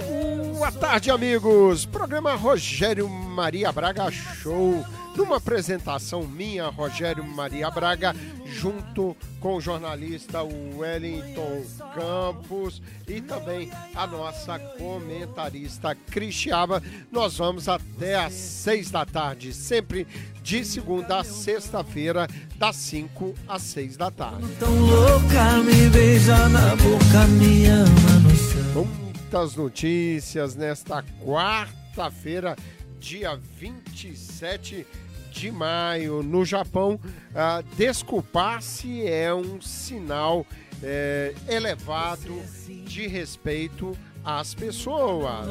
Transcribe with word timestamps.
Boa 0.00 0.72
tarde, 0.72 1.08
amigos! 1.08 1.86
Programa 1.86 2.34
Rogério 2.34 3.08
Maria 3.08 3.70
Braga 3.70 4.10
Show. 4.10 4.84
Numa 5.16 5.36
apresentação 5.36 6.24
minha, 6.26 6.66
Rogério 6.66 7.22
Maria 7.22 7.70
Braga, 7.70 8.12
junto 8.44 9.16
com 9.38 9.54
o 9.54 9.60
jornalista 9.60 10.42
Wellington 10.42 11.62
Campos 11.94 12.82
e 13.06 13.20
também 13.20 13.70
a 13.94 14.04
nossa 14.08 14.58
comentarista 14.58 15.94
Cristiaba. 16.10 16.82
Nós 17.12 17.36
vamos 17.36 17.68
até 17.68 18.16
às 18.16 18.32
seis 18.32 18.90
da 18.90 19.06
tarde, 19.06 19.54
sempre 19.54 20.08
de 20.42 20.64
segunda 20.64 21.20
a 21.20 21.24
sexta-feira, 21.24 22.26
das 22.56 22.74
cinco 22.74 23.32
às 23.46 23.62
seis 23.62 23.96
da 23.96 24.10
tarde. 24.10 24.44
Tão 24.58 24.74
louca, 24.76 25.62
me 25.64 25.88
beija 25.90 26.48
na 26.48 26.74
boca, 26.74 27.26
me 27.28 27.66
ama 27.66 28.18
no 28.24 28.34
chão. 28.34 29.03
Muitas 29.34 29.56
notícias 29.56 30.54
nesta 30.54 31.02
quarta-feira, 31.20 32.54
dia 33.00 33.34
27 33.34 34.86
de 35.32 35.50
maio. 35.50 36.22
No 36.22 36.44
Japão, 36.44 37.00
ah, 37.34 37.60
desculpar-se 37.76 39.04
é 39.04 39.34
um 39.34 39.60
sinal 39.60 40.46
eh, 40.80 41.34
elevado 41.48 42.40
de 42.86 43.08
respeito 43.08 43.98
às 44.24 44.54
pessoas. 44.54 45.48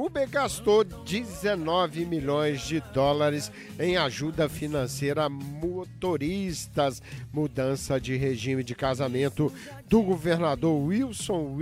Uber 0.00 0.26
gastou 0.30 0.82
19 0.82 2.06
milhões 2.06 2.62
de 2.62 2.80
dólares 2.94 3.52
em 3.78 3.98
ajuda 3.98 4.48
financeira 4.48 5.24
a 5.24 5.28
motoristas. 5.28 7.02
Mudança 7.30 8.00
de 8.00 8.16
regime 8.16 8.64
de 8.64 8.74
casamento 8.74 9.52
do 9.90 10.00
governador 10.00 10.74
Wilson 10.74 11.54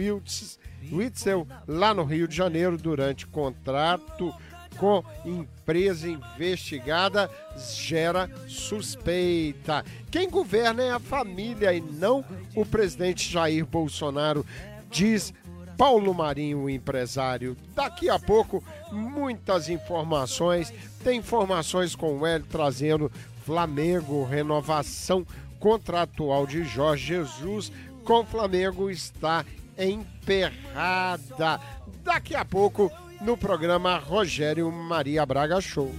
Witzel 0.92 1.48
lá 1.66 1.92
no 1.92 2.05
Rio 2.05 2.28
de 2.28 2.37
Janeiro 2.37 2.77
durante 2.77 3.27
contrato 3.27 4.33
com 4.77 5.02
empresa 5.25 6.08
investigada 6.08 7.28
gera 7.56 8.30
suspeita. 8.47 9.84
Quem 10.12 10.30
governa 10.30 10.84
é 10.84 10.92
a 10.92 11.00
família 11.00 11.75
e 11.75 11.80
não 11.80 12.25
o 12.55 12.64
presidente 12.64 13.28
Jair 13.28 13.67
Bolsonaro, 13.67 14.47
diz 14.89 15.34
Paulo 15.78 16.12
Marinho, 16.12 16.64
o 16.64 16.70
empresário. 16.70 17.56
Daqui 17.74 18.10
a 18.10 18.18
pouco, 18.18 18.62
muitas 18.92 19.70
informações. 19.70 20.74
Tem 21.02 21.20
informações 21.20 21.94
com 21.94 22.18
o 22.18 22.26
Hélio 22.26 22.46
trazendo 22.50 23.10
Flamengo, 23.46 24.24
renovação 24.24 25.24
contratual 25.58 26.46
de 26.46 26.64
Jorge 26.64 27.06
Jesus 27.06 27.72
com 28.08 28.24
Flamengo 28.24 28.90
está 28.90 29.44
emperrada. 29.78 31.60
Daqui 32.02 32.34
a 32.34 32.42
pouco, 32.42 32.90
no 33.20 33.36
programa 33.36 33.98
Rogério 33.98 34.72
Maria 34.72 35.26
Braga 35.26 35.60
Show. 35.60 35.94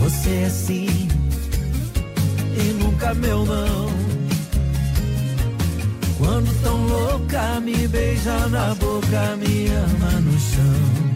Você 0.00 0.30
é 0.30 0.50
sim 0.50 1.08
e 2.58 2.72
nunca 2.74 3.14
meu 3.14 3.44
não. 3.46 4.09
Quando 6.20 6.62
tão 6.62 6.86
louca, 6.86 7.58
me 7.60 7.88
beija 7.88 8.46
na 8.48 8.74
boca, 8.74 9.36
me 9.36 9.68
ama 9.68 10.20
no 10.20 10.38
chão. 10.38 11.10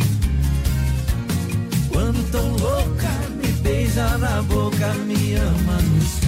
Quando 1.92 2.30
tão 2.32 2.56
louca, 2.56 3.10
me 3.36 3.48
beija 3.62 4.16
na 4.16 4.40
boca, 4.42 4.94
me 5.06 5.34
ama 5.34 5.82
no 5.82 6.00
chão. 6.00 6.24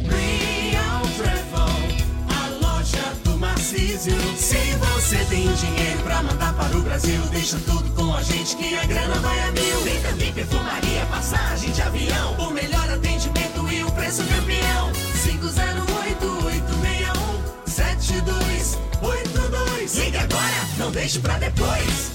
Real 0.00 1.02
Marcísio. 3.56 4.12
Se 4.36 4.58
você 4.76 5.16
tem 5.30 5.50
dinheiro 5.54 6.02
pra 6.02 6.22
mandar 6.22 6.52
para 6.54 6.76
o 6.76 6.82
Brasil, 6.82 7.18
deixa 7.30 7.58
tudo 7.60 7.90
com 7.94 8.14
a 8.14 8.22
gente 8.22 8.54
que 8.54 8.76
a 8.76 8.84
grana 8.84 9.14
vai 9.14 9.40
a 9.40 9.50
mil. 9.52 9.80
Tem 9.82 9.98
também 10.02 10.30
perfumaria, 10.30 11.06
passagem 11.06 11.72
de 11.72 11.80
avião, 11.80 12.34
o 12.34 12.50
melhor 12.50 12.86
atendimento 12.90 13.66
e 13.72 13.82
o 13.82 13.90
preço 13.92 14.22
campeão. 14.24 14.92
508-861-7282. 17.64 20.04
Ligue 20.04 20.18
agora, 20.18 20.68
não 20.76 20.90
deixe 20.90 21.18
pra 21.18 21.38
depois. 21.38 22.10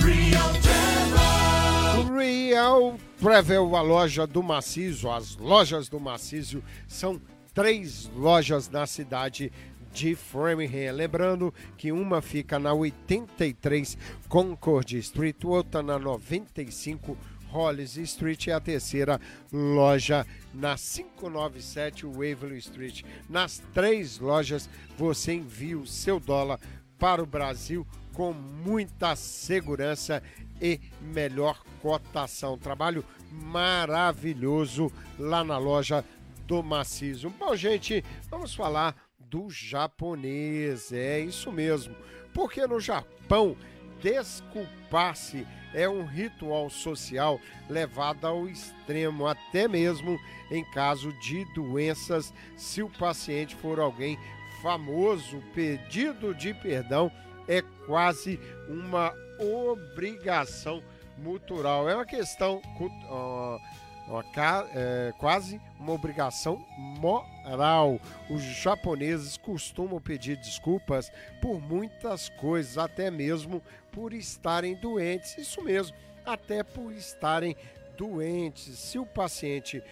Real 0.00 0.52
Travel. 0.62 2.14
Real 2.16 2.94
Travel, 3.20 3.74
a 3.74 3.82
loja 3.82 4.28
do 4.28 4.44
Macísio, 4.44 5.10
as 5.10 5.36
lojas 5.36 5.88
do 5.88 5.98
Macísio 5.98 6.62
são 6.86 7.20
três 7.58 8.08
lojas 8.14 8.70
na 8.70 8.86
cidade 8.86 9.50
de 9.92 10.14
Framingham. 10.14 10.94
Lembrando 10.94 11.52
que 11.76 11.90
uma 11.90 12.22
fica 12.22 12.56
na 12.56 12.72
83 12.72 13.98
Concord 14.28 14.96
Street, 14.98 15.44
outra 15.44 15.82
na 15.82 15.98
95 15.98 17.18
Hollis 17.48 17.96
Street 17.96 18.46
e 18.46 18.52
a 18.52 18.60
terceira 18.60 19.20
loja 19.52 20.24
na 20.54 20.76
597 20.76 22.06
Waverly 22.06 22.58
Street. 22.58 23.02
Nas 23.28 23.60
três 23.74 24.20
lojas 24.20 24.70
você 24.96 25.32
envia 25.32 25.76
o 25.76 25.84
seu 25.84 26.20
dólar 26.20 26.60
para 26.96 27.20
o 27.20 27.26
Brasil 27.26 27.84
com 28.12 28.32
muita 28.32 29.16
segurança 29.16 30.22
e 30.62 30.78
melhor 31.00 31.60
cotação. 31.82 32.56
Trabalho 32.56 33.04
maravilhoso 33.32 34.92
lá 35.18 35.42
na 35.42 35.58
loja 35.58 36.04
do 36.48 36.62
Macizo. 36.62 37.28
Bom, 37.28 37.54
gente, 37.54 38.02
vamos 38.30 38.54
falar 38.54 38.96
do 39.18 39.50
japonês. 39.50 40.90
É 40.90 41.20
isso 41.20 41.52
mesmo. 41.52 41.94
Porque 42.32 42.66
no 42.66 42.80
Japão, 42.80 43.54
desculpar-se 44.00 45.46
é 45.74 45.86
um 45.86 46.06
ritual 46.06 46.70
social 46.70 47.38
levado 47.68 48.26
ao 48.26 48.48
extremo, 48.48 49.26
até 49.26 49.68
mesmo 49.68 50.18
em 50.50 50.64
caso 50.70 51.12
de 51.20 51.44
doenças, 51.52 52.32
se 52.56 52.82
o 52.82 52.88
paciente 52.88 53.54
for 53.54 53.78
alguém 53.78 54.18
famoso, 54.62 55.42
pedido 55.54 56.34
de 56.34 56.54
perdão 56.54 57.12
é 57.46 57.60
quase 57.86 58.40
uma 58.66 59.12
obrigação 59.38 60.82
mutual. 61.18 61.88
É 61.88 61.94
uma 61.94 62.06
questão 62.06 62.62
uh, 62.80 63.58
é, 64.74 65.12
quase 65.18 65.60
uma 65.78 65.92
obrigação 65.92 66.64
moral. 66.78 68.00
Os 68.30 68.42
japoneses 68.42 69.36
costumam 69.36 70.00
pedir 70.00 70.36
desculpas 70.36 71.10
por 71.40 71.60
muitas 71.60 72.28
coisas, 72.30 72.78
até 72.78 73.10
mesmo 73.10 73.62
por 73.92 74.12
estarem 74.12 74.74
doentes. 74.74 75.36
Isso 75.38 75.62
mesmo, 75.62 75.96
até 76.24 76.62
por 76.62 76.92
estarem 76.92 77.56
doentes. 77.96 78.78
Se 78.78 78.98
o 78.98 79.04
paciente 79.04 79.82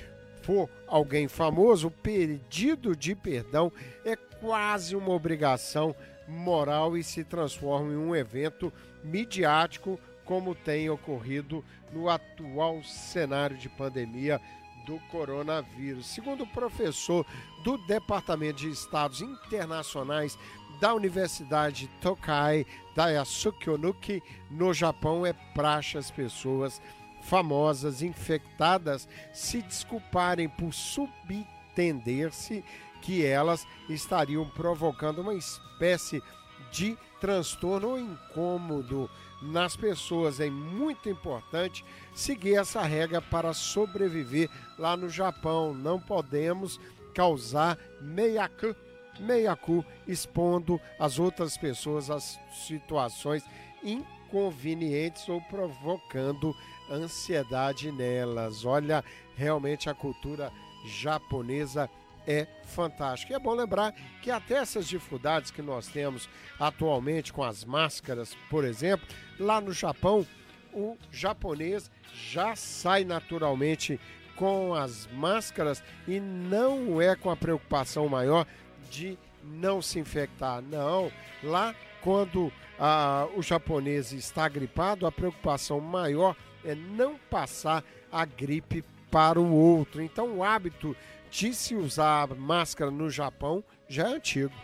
for 0.43 0.71
alguém 0.87 1.29
famoso, 1.29 1.89
o 1.89 1.91
pedido 1.91 2.95
de 2.95 3.15
perdão 3.15 3.73
é 4.05 4.15
quase 4.15 4.95
uma 4.95 5.11
obrigação 5.11 5.95
moral 6.27 6.97
e 6.97 7.03
se 7.03 7.25
transforma 7.25 7.93
em 7.93 7.97
um 7.97 8.15
evento 8.15 8.73
midiático, 9.03 9.99
como 10.27 10.55
tem 10.55 10.91
ocorrido 10.91 11.65
no 11.93 12.11
atual 12.11 12.83
cenário 12.83 13.57
de 13.57 13.69
pandemia 13.69 14.41
do 14.85 14.99
coronavírus. 15.11 16.07
Segundo 16.07 16.45
o 16.45 16.47
professor 16.47 17.25
do 17.65 17.79
Departamento 17.87 18.61
de 18.61 18.69
Estados 18.69 19.23
Internacionais 19.23 20.39
da 20.81 20.93
Universidade 20.95 21.89
Tokai 22.01 22.67
da 22.95 23.09
Yasukionuki, 23.09 24.23
no 24.51 24.75
Japão, 24.75 25.25
é 25.25 25.33
praxe 25.33 25.97
as 25.97 26.11
pessoas 26.11 26.81
famosas 27.23 28.03
infectadas 28.03 29.09
se 29.33 29.61
desculparem 29.63 30.49
por 30.49 30.73
subentender-se 30.73 32.65
que 33.03 33.25
elas 33.25 33.67
estariam 33.89 34.49
provocando 34.51 35.21
uma 35.21 35.35
espécie 35.35 36.23
de 36.71 36.97
transtorno 37.21 37.91
ou 37.91 37.99
incômodo 37.99 39.11
nas 39.41 39.77
pessoas. 39.77 40.41
É 40.41 40.51
muito 40.51 41.09
importante 41.09 41.85
seguir 42.15 42.57
essa 42.57 42.83
regra 42.83 43.21
para 43.21 43.53
sobreviver 43.53 44.49
lá 44.79 44.97
no 44.97 45.09
Japão. 45.09 45.75
Não 45.75 46.01
podemos 46.01 46.81
causar 47.15 47.79
meiaku 48.01 49.85
expondo 50.07 50.81
as 50.99 51.19
outras 51.19 51.57
pessoas 51.57 52.11
às 52.11 52.39
situações 52.67 53.43
inconvenientes 53.83 55.29
ou 55.29 55.41
provocando 55.43 56.55
ansiedade 56.91 57.91
nelas. 57.91 58.65
Olha, 58.65 59.05
realmente 59.37 59.89
a 59.89 59.95
cultura 59.95 60.53
japonesa 60.87 61.91
é 62.27 62.47
fantástico. 62.65 63.33
E 63.33 63.35
é 63.35 63.39
bom 63.39 63.55
lembrar 63.55 63.95
que 64.23 64.31
até 64.31 64.55
essas 64.55 64.87
dificuldades 64.87 65.51
que 65.51 65.63
nós 65.63 65.87
temos 65.87 66.29
atualmente 66.59 67.33
com 67.33 67.43
as 67.43 67.65
máscaras, 67.65 68.37
por 68.51 68.65
exemplo, 68.65 69.07
lá 69.39 69.61
no 69.61 69.73
Japão, 69.73 70.27
o 70.73 70.97
japonês 71.11 71.91
já 72.13 72.55
sai 72.57 73.05
naturalmente 73.05 74.01
com 74.35 74.75
as 74.75 75.09
máscaras 75.13 75.83
e 76.07 76.21
não 76.21 77.01
é 77.01 77.17
com 77.17 77.31
a 77.31 77.37
preocupação 77.37 78.09
maior 78.09 78.47
de 78.91 79.19
não 79.43 79.81
se 79.81 79.99
infectar. 79.99 80.61
Não, 80.63 81.11
lá 81.43 81.75
quando 82.03 82.53
ah, 82.79 83.27
o 83.35 83.43
japonês 83.43 84.13
está 84.13 84.49
gripado, 84.49 85.07
a 85.07 85.13
preocupação 85.13 85.81
maior 85.81 86.37
é 86.65 86.75
não 86.75 87.17
passar 87.17 87.83
a 88.13 88.25
gripe 88.25 88.85
para 89.11 89.41
o 89.41 89.53
outro. 89.53 90.03
Então 90.03 90.37
o 90.37 90.45
hábito 90.45 90.95
de 91.37 91.53
se 91.53 91.75
usar 91.75 92.35
máscara 92.35 92.91
no 92.91 93.11
Japão 93.11 93.63
já 93.87 94.09
é 94.09 94.15
antigo. 94.15 94.55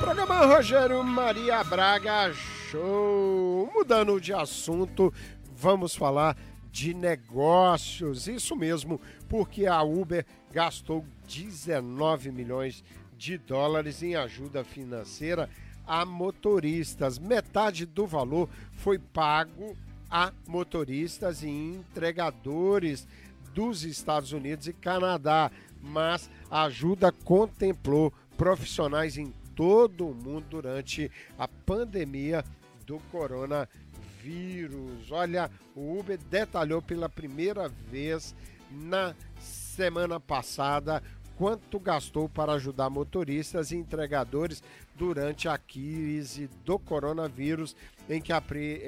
Programa 0.00 0.46
Rogério 0.46 1.04
Maria 1.04 1.62
Braga 1.62 2.32
Show. 2.70 3.70
Mudando 3.74 4.18
de 4.18 4.32
assunto, 4.32 5.12
vamos 5.54 5.94
falar 5.94 6.38
de 6.72 6.94
negócios. 6.94 8.26
Isso 8.26 8.56
mesmo, 8.56 8.98
porque 9.28 9.66
a 9.66 9.82
Uber 9.82 10.24
gastou 10.50 11.04
19 11.28 12.32
milhões 12.32 12.76
de 12.76 12.99
de 13.20 13.36
dólares 13.36 14.02
em 14.02 14.16
ajuda 14.16 14.64
financeira 14.64 15.48
a 15.86 16.06
motoristas. 16.06 17.18
Metade 17.18 17.84
do 17.84 18.06
valor 18.06 18.48
foi 18.72 18.98
pago 18.98 19.76
a 20.10 20.32
motoristas 20.46 21.42
e 21.42 21.48
entregadores 21.48 23.06
dos 23.52 23.84
Estados 23.84 24.32
Unidos 24.32 24.66
e 24.68 24.72
Canadá, 24.72 25.50
mas 25.82 26.30
a 26.50 26.62
ajuda 26.62 27.12
contemplou 27.12 28.10
profissionais 28.38 29.18
em 29.18 29.34
todo 29.54 30.08
o 30.08 30.14
mundo 30.14 30.46
durante 30.48 31.10
a 31.38 31.46
pandemia 31.46 32.42
do 32.86 32.98
coronavírus. 33.12 33.68
Olha, 35.10 35.50
o 35.76 35.98
Uber 35.98 36.18
detalhou 36.30 36.80
pela 36.80 37.08
primeira 37.08 37.68
vez 37.68 38.34
na 38.70 39.14
semana 39.38 40.18
passada 40.18 41.02
quanto 41.40 41.80
gastou 41.80 42.28
para 42.28 42.52
ajudar 42.52 42.90
motoristas 42.90 43.72
e 43.72 43.76
entregadores 43.76 44.62
durante 44.94 45.48
a 45.48 45.56
crise 45.56 46.50
do 46.66 46.78
coronavírus, 46.78 47.74
em 48.10 48.20
que 48.20 48.30
a, 48.30 48.42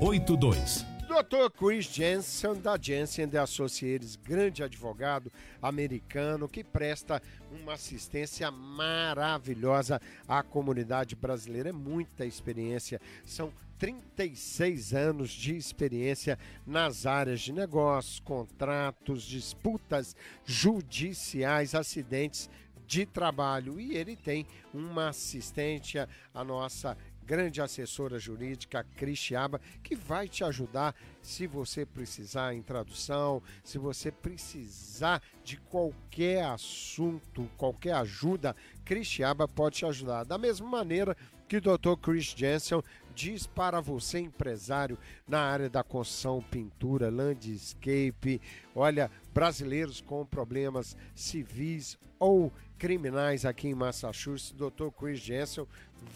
0082. 0.00 0.92
Dr. 1.12 1.50
Chris 1.54 1.84
Jensen, 1.84 2.54
da 2.54 2.78
Jensen 2.80 3.28
de 3.28 3.36
Associates, 3.36 4.16
grande 4.16 4.62
advogado 4.62 5.30
americano 5.60 6.48
que 6.48 6.64
presta 6.64 7.20
uma 7.50 7.74
assistência 7.74 8.50
maravilhosa 8.50 10.00
à 10.26 10.42
comunidade 10.42 11.14
brasileira. 11.14 11.68
É 11.68 11.72
muita 11.72 12.24
experiência, 12.24 12.98
são 13.26 13.52
36 13.82 14.94
anos 14.94 15.30
de 15.30 15.56
experiência 15.56 16.38
nas 16.64 17.04
áreas 17.04 17.40
de 17.40 17.52
negócios, 17.52 18.20
contratos, 18.20 19.24
disputas 19.24 20.14
judiciais, 20.44 21.74
acidentes 21.74 22.48
de 22.86 23.04
trabalho. 23.04 23.80
E 23.80 23.96
ele 23.96 24.14
tem 24.14 24.46
uma 24.72 25.08
assistente, 25.08 25.98
a 25.98 26.44
nossa 26.44 26.96
grande 27.26 27.60
assessora 27.60 28.20
jurídica 28.20 28.86
Cristiaba, 28.96 29.60
que 29.82 29.96
vai 29.96 30.28
te 30.28 30.44
ajudar 30.44 30.94
se 31.20 31.48
você 31.48 31.84
precisar 31.84 32.54
em 32.54 32.62
tradução, 32.62 33.42
se 33.64 33.78
você 33.78 34.12
precisar 34.12 35.20
de 35.42 35.56
qualquer 35.56 36.44
assunto, 36.44 37.50
qualquer 37.56 37.94
ajuda, 37.94 38.54
Cristiaba 38.84 39.48
pode 39.48 39.78
te 39.78 39.86
ajudar. 39.86 40.24
Da 40.24 40.38
mesma 40.38 40.68
maneira 40.68 41.16
que 41.52 41.58
o 41.58 41.60
Dr. 41.76 41.96
Chris 42.00 42.32
Jensen 42.34 42.82
diz 43.14 43.46
para 43.46 43.78
você, 43.78 44.18
empresário, 44.20 44.96
na 45.28 45.40
área 45.40 45.68
da 45.68 45.84
construção, 45.84 46.40
pintura, 46.40 47.10
landscape, 47.10 48.40
olha, 48.74 49.10
brasileiros 49.34 50.00
com 50.00 50.24
problemas 50.24 50.96
civis 51.14 51.98
ou 52.18 52.50
criminais 52.78 53.44
aqui 53.44 53.68
em 53.68 53.74
Massachusetts, 53.74 54.52
Dr. 54.52 54.88
Chris 54.98 55.20
Jensen 55.20 55.66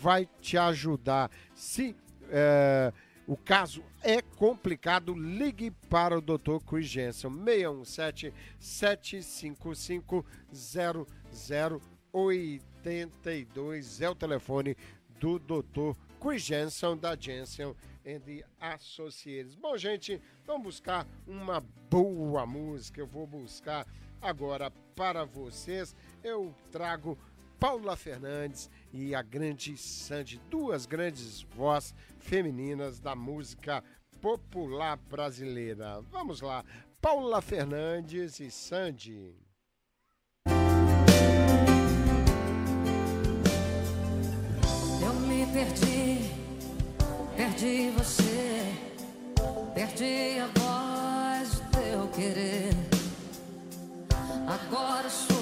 vai 0.00 0.26
te 0.40 0.56
ajudar. 0.56 1.30
Se 1.54 1.94
é, 2.30 2.90
o 3.26 3.36
caso 3.36 3.82
é 4.02 4.22
complicado, 4.22 5.12
ligue 5.12 5.70
para 5.90 6.16
o 6.16 6.22
Dr. 6.22 6.64
Chris 6.66 6.86
Jensen, 6.86 7.30
617 7.30 8.32
755 8.58 10.24
0082 12.14 14.00
é 14.00 14.08
o 14.08 14.14
telefone 14.14 14.74
do 15.18 15.38
Dr. 15.38 15.96
Chris 16.20 16.42
Jensen, 16.42 16.96
da 16.96 17.16
Jensen 17.16 17.74
and 18.06 18.42
Associates. 18.60 19.54
Bom, 19.54 19.76
gente, 19.76 20.20
vamos 20.46 20.62
buscar 20.64 21.06
uma 21.26 21.60
boa 21.90 22.46
música. 22.46 23.00
Eu 23.00 23.06
vou 23.06 23.26
buscar 23.26 23.86
agora 24.20 24.70
para 24.94 25.24
vocês. 25.24 25.94
Eu 26.22 26.54
trago 26.70 27.18
Paula 27.58 27.96
Fernandes 27.96 28.70
e 28.92 29.14
a 29.14 29.22
grande 29.22 29.76
Sandy, 29.76 30.40
duas 30.50 30.86
grandes 30.86 31.42
vozes 31.42 31.94
femininas 32.18 33.00
da 33.00 33.14
música 33.14 33.82
popular 34.20 34.96
brasileira. 34.96 36.00
Vamos 36.10 36.40
lá, 36.40 36.64
Paula 37.00 37.40
Fernandes 37.40 38.40
e 38.40 38.50
Sandy. 38.50 39.34
Eu 45.06 45.14
me 45.14 45.46
perdi, 45.46 46.32
perdi 47.36 47.92
você, 47.96 48.74
perdi 49.72 50.40
a 50.40 50.48
voz 50.58 51.60
do 51.60 51.60
teu 51.70 52.08
querer. 52.08 52.74
Agora 54.48 55.08
sou 55.08 55.35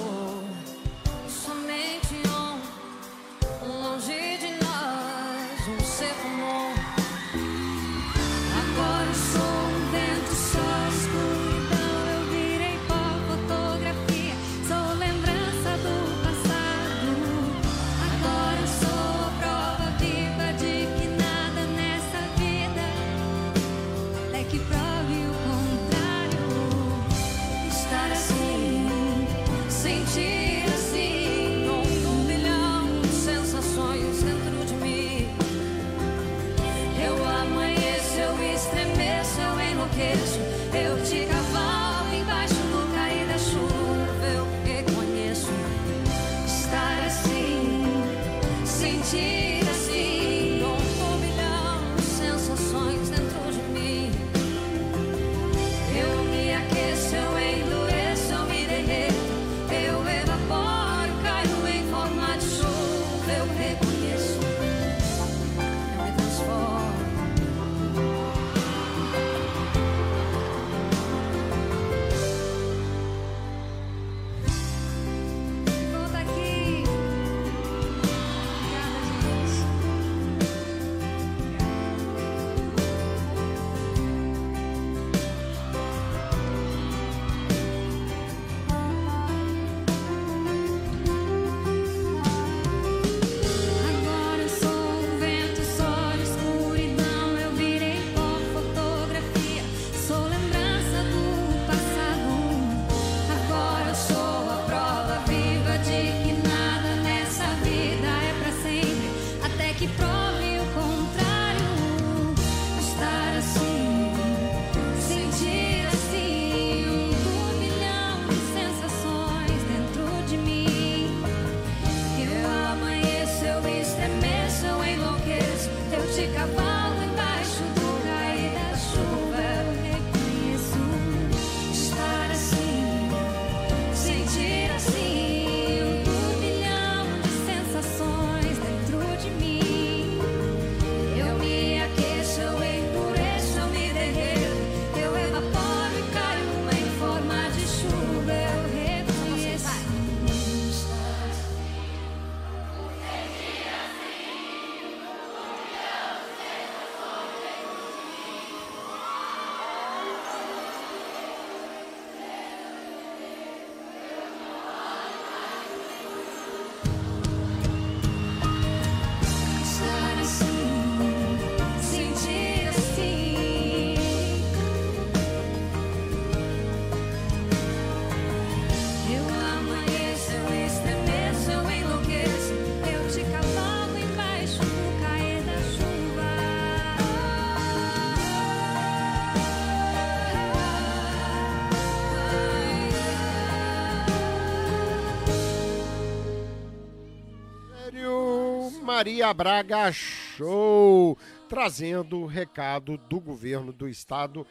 Maria 199.05 199.35
Braga 199.35 199.93
Show, 199.93 201.19
trazendo 201.47 202.21
o 202.21 202.27
recado 202.27 202.97
do 202.97 203.21
governo 203.21 203.71
do 203.71 203.87
estado 203.87 204.47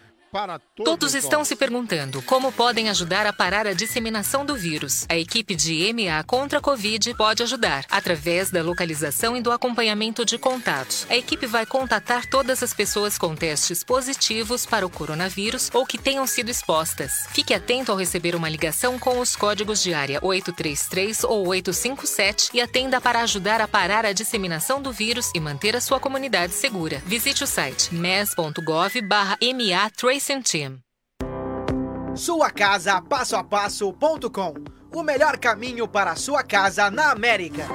todos. 0.75 1.13
Estão 1.13 1.45
se 1.45 1.55
perguntando 1.55 2.19
como 2.23 2.51
podem 2.51 2.89
ajudar 2.89 3.27
a 3.27 3.31
parar 3.31 3.67
a 3.67 3.73
disseminação 3.73 4.43
do 4.43 4.55
vírus. 4.55 5.05
A 5.07 5.15
equipe 5.15 5.55
de 5.55 5.93
MA 5.93 6.23
contra 6.23 6.57
a 6.57 6.61
Covid 6.61 7.13
pode 7.15 7.43
ajudar, 7.43 7.85
através 7.89 8.49
da 8.49 8.63
localização 8.63 9.37
e 9.37 9.41
do 9.41 9.51
acompanhamento 9.51 10.25
de 10.25 10.39
contatos. 10.39 11.05
A 11.07 11.15
equipe 11.15 11.45
vai 11.45 11.67
contatar 11.67 12.25
todas 12.25 12.63
as 12.63 12.73
pessoas 12.73 13.15
com 13.15 13.35
testes 13.35 13.83
positivos 13.83 14.65
para 14.65 14.85
o 14.85 14.89
coronavírus 14.89 15.69
ou 15.71 15.85
que 15.85 15.99
tenham 15.99 16.25
sido 16.25 16.49
expostas. 16.49 17.27
Fique 17.29 17.53
atento 17.53 17.91
ao 17.91 17.97
receber 17.97 18.35
uma 18.35 18.49
ligação 18.49 18.97
com 18.97 19.19
os 19.19 19.35
códigos 19.35 19.83
de 19.83 19.93
área 19.93 20.19
833 20.19 21.25
ou 21.25 21.47
857 21.47 22.49
e 22.55 22.61
atenda 22.61 22.99
para 22.99 23.21
ajudar 23.21 23.61
a 23.61 23.67
parar 23.67 24.03
a 24.03 24.13
disseminação 24.13 24.81
do 24.81 24.91
vírus 24.91 25.29
e 25.35 25.39
manter 25.39 25.75
a 25.75 25.81
sua 25.81 25.99
comunidade 25.99 26.53
segura. 26.53 27.03
Visite 27.05 27.43
o 27.43 27.47
site 27.47 27.93
mes.gov/ma 27.93 29.37
Team. 30.43 30.79
Sua 32.15 32.49
casa 32.51 33.01
passo 33.01 33.35
a 33.35 33.43
passo.com. 33.43 34.53
O 34.93 35.03
melhor 35.03 35.37
caminho 35.37 35.87
para 35.87 36.11
a 36.11 36.15
sua 36.15 36.43
casa 36.43 36.89
na 36.89 37.11
América. 37.11 37.67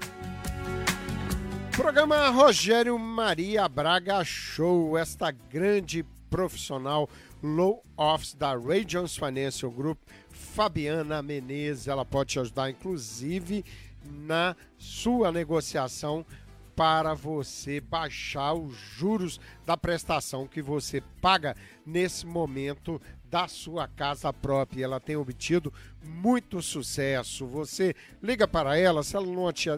Programa 1.78 2.28
Rogério 2.30 2.98
Maria 2.98 3.68
Braga 3.68 4.24
Show, 4.24 4.98
esta 4.98 5.30
grande 5.30 6.04
profissional 6.28 7.08
low 7.40 7.80
office 7.96 8.34
da 8.34 8.52
Regions 8.52 9.16
Financial 9.16 9.70
Group, 9.70 9.96
Fabiana 10.28 11.22
Menezes, 11.22 11.86
ela 11.86 12.04
pode 12.04 12.32
te 12.32 12.40
ajudar 12.40 12.68
inclusive 12.68 13.64
na 14.04 14.56
sua 14.76 15.30
negociação 15.30 16.26
para 16.78 17.12
você 17.12 17.80
baixar 17.80 18.54
os 18.54 18.76
juros 18.76 19.40
da 19.66 19.76
prestação 19.76 20.46
que 20.46 20.62
você 20.62 21.02
paga 21.20 21.56
nesse 21.84 22.24
momento 22.24 23.02
da 23.24 23.48
sua 23.48 23.88
casa 23.88 24.32
própria. 24.32 24.84
Ela 24.84 25.00
tem 25.00 25.16
obtido 25.16 25.74
muito 26.04 26.62
sucesso. 26.62 27.48
Você 27.48 27.96
liga 28.22 28.46
para 28.46 28.78
ela, 28.78 29.02
se 29.02 29.16
ela 29.16 29.26
não 29.26 29.52
te, 29.52 29.70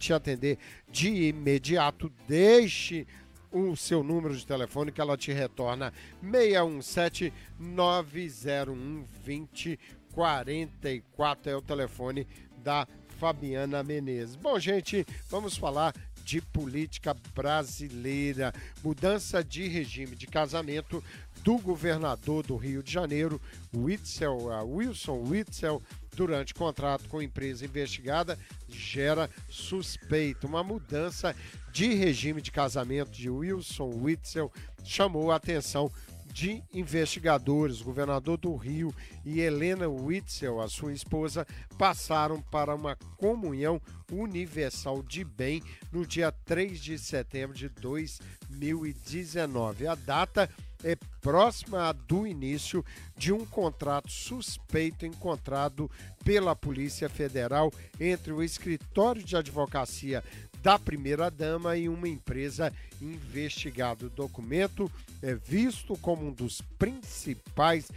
te 0.00 0.12
atender 0.12 0.58
de 0.90 1.28
imediato, 1.28 2.10
deixe 2.26 3.06
o 3.52 3.76
seu 3.76 4.02
número 4.02 4.36
de 4.36 4.44
telefone 4.44 4.90
que 4.90 5.00
ela 5.00 5.16
te 5.16 5.32
retorna 5.32 5.92
617 6.20 7.32
901 7.56 9.04
2044 9.24 11.52
é 11.52 11.56
o 11.56 11.62
telefone 11.62 12.26
da 12.56 12.84
Fabiana 13.18 13.82
Menezes. 13.82 14.36
Bom, 14.36 14.58
gente, 14.58 15.04
vamos 15.28 15.56
falar 15.56 15.92
de 16.28 16.42
política 16.42 17.16
brasileira. 17.34 18.52
Mudança 18.84 19.42
de 19.42 19.66
regime 19.66 20.14
de 20.14 20.26
casamento 20.26 21.02
do 21.42 21.56
governador 21.56 22.46
do 22.46 22.54
Rio 22.54 22.82
de 22.82 22.92
Janeiro, 22.92 23.40
Witzel, 23.74 24.36
uh, 24.36 24.76
Wilson 24.76 25.22
Witzel, 25.26 25.82
durante 26.14 26.52
contrato 26.52 27.08
com 27.08 27.22
empresa 27.22 27.64
investigada, 27.64 28.38
gera 28.68 29.30
suspeita. 29.48 30.46
Uma 30.46 30.62
mudança 30.62 31.34
de 31.72 31.94
regime 31.94 32.42
de 32.42 32.50
casamento 32.50 33.10
de 33.10 33.30
Wilson 33.30 33.88
Witzel 34.02 34.52
chamou 34.84 35.32
a 35.32 35.36
atenção 35.36 35.90
de 36.32 36.62
investigadores. 36.72 37.82
Governador 37.82 38.38
do 38.38 38.54
Rio 38.54 38.94
e 39.24 39.40
Helena 39.40 39.88
Witzel, 39.88 40.60
a 40.60 40.68
sua 40.68 40.92
esposa, 40.92 41.44
passaram 41.76 42.40
para 42.40 42.72
uma 42.74 42.96
comunhão 43.16 43.80
universal 44.10 45.02
de 45.02 45.24
bem 45.24 45.62
no 45.92 46.06
dia 46.06 46.32
3 46.32 46.80
de 46.80 46.98
setembro 46.98 47.56
de 47.56 47.68
2019. 47.68 49.86
A 49.86 49.94
data 49.94 50.48
é 50.84 50.96
próxima 51.20 51.92
do 51.92 52.26
início 52.26 52.84
de 53.16 53.32
um 53.32 53.44
contrato 53.44 54.10
suspeito 54.10 55.04
encontrado 55.04 55.90
pela 56.24 56.54
Polícia 56.54 57.08
Federal 57.08 57.72
entre 57.98 58.32
o 58.32 58.42
escritório 58.42 59.22
de 59.22 59.36
advocacia 59.36 60.22
da 60.62 60.78
primeira-dama 60.78 61.76
e 61.76 61.88
uma 61.88 62.08
empresa 62.08 62.72
investigada. 63.00 64.06
O 64.06 64.10
documento 64.10 64.90
é 65.22 65.34
visto 65.34 65.96
como 65.98 66.26
um 66.26 66.32
dos 66.32 66.60
principais 66.78 67.90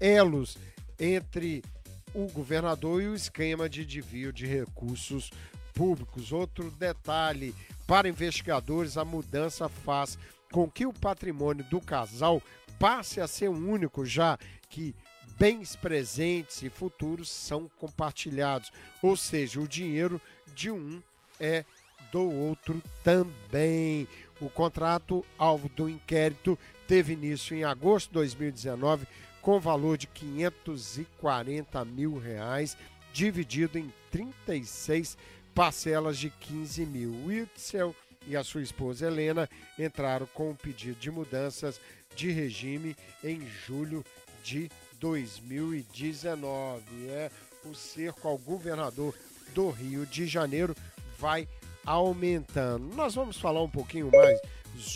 elos 0.00 0.56
entre 0.98 1.62
o 2.14 2.26
governador 2.28 3.02
e 3.02 3.08
o 3.08 3.14
esquema 3.14 3.68
de 3.68 3.84
desvio 3.84 4.32
de 4.32 4.46
recursos 4.46 5.30
públicos. 5.74 6.32
Outro 6.32 6.70
detalhe: 6.70 7.54
para 7.86 8.08
investigadores, 8.08 8.96
a 8.96 9.04
mudança 9.04 9.68
faz 9.68 10.18
com 10.50 10.70
que 10.70 10.86
o 10.86 10.92
patrimônio 10.92 11.64
do 11.64 11.80
casal 11.80 12.42
passe 12.78 13.20
a 13.20 13.26
ser 13.26 13.48
único, 13.48 14.04
já 14.04 14.38
que 14.68 14.94
bens 15.38 15.76
presentes 15.76 16.62
e 16.62 16.70
futuros 16.70 17.28
são 17.28 17.70
compartilhados, 17.78 18.72
ou 19.02 19.16
seja, 19.16 19.60
o 19.60 19.68
dinheiro 19.68 20.20
de 20.54 20.70
um 20.70 21.02
é 21.38 21.64
do 22.10 22.30
outro 22.30 22.82
também. 23.02 24.06
O 24.40 24.50
contrato 24.50 25.24
alvo 25.38 25.68
do 25.70 25.88
inquérito 25.88 26.58
teve 26.86 27.14
início 27.14 27.56
em 27.56 27.64
agosto 27.64 28.08
de 28.08 28.14
2019 28.14 29.06
com 29.40 29.60
valor 29.60 29.96
de 29.96 30.06
540 30.08 31.84
mil 31.84 32.18
reais, 32.18 32.76
dividido 33.12 33.78
em 33.78 33.92
36 34.10 35.16
parcelas 35.54 36.18
de 36.18 36.30
15 36.30 36.84
mil. 36.84 37.14
Witzel 37.24 37.94
e 38.26 38.36
a 38.36 38.42
sua 38.42 38.62
esposa 38.62 39.06
Helena 39.06 39.48
entraram 39.78 40.26
com 40.34 40.50
o 40.50 40.56
pedido 40.56 40.98
de 40.98 41.10
mudanças 41.10 41.80
de 42.14 42.30
regime 42.32 42.96
em 43.22 43.46
julho 43.46 44.04
de 44.42 44.68
2019. 45.00 47.08
É 47.08 47.30
o 47.64 47.74
cerco 47.74 48.28
ao 48.28 48.36
governador 48.36 49.14
do 49.54 49.70
Rio 49.70 50.04
de 50.06 50.26
Janeiro 50.26 50.74
vai 51.18 51.48
aumentando. 51.86 52.94
Nós 52.94 53.14
vamos 53.14 53.38
falar 53.38 53.62
um 53.62 53.70
pouquinho 53.70 54.10
mais 54.12 54.40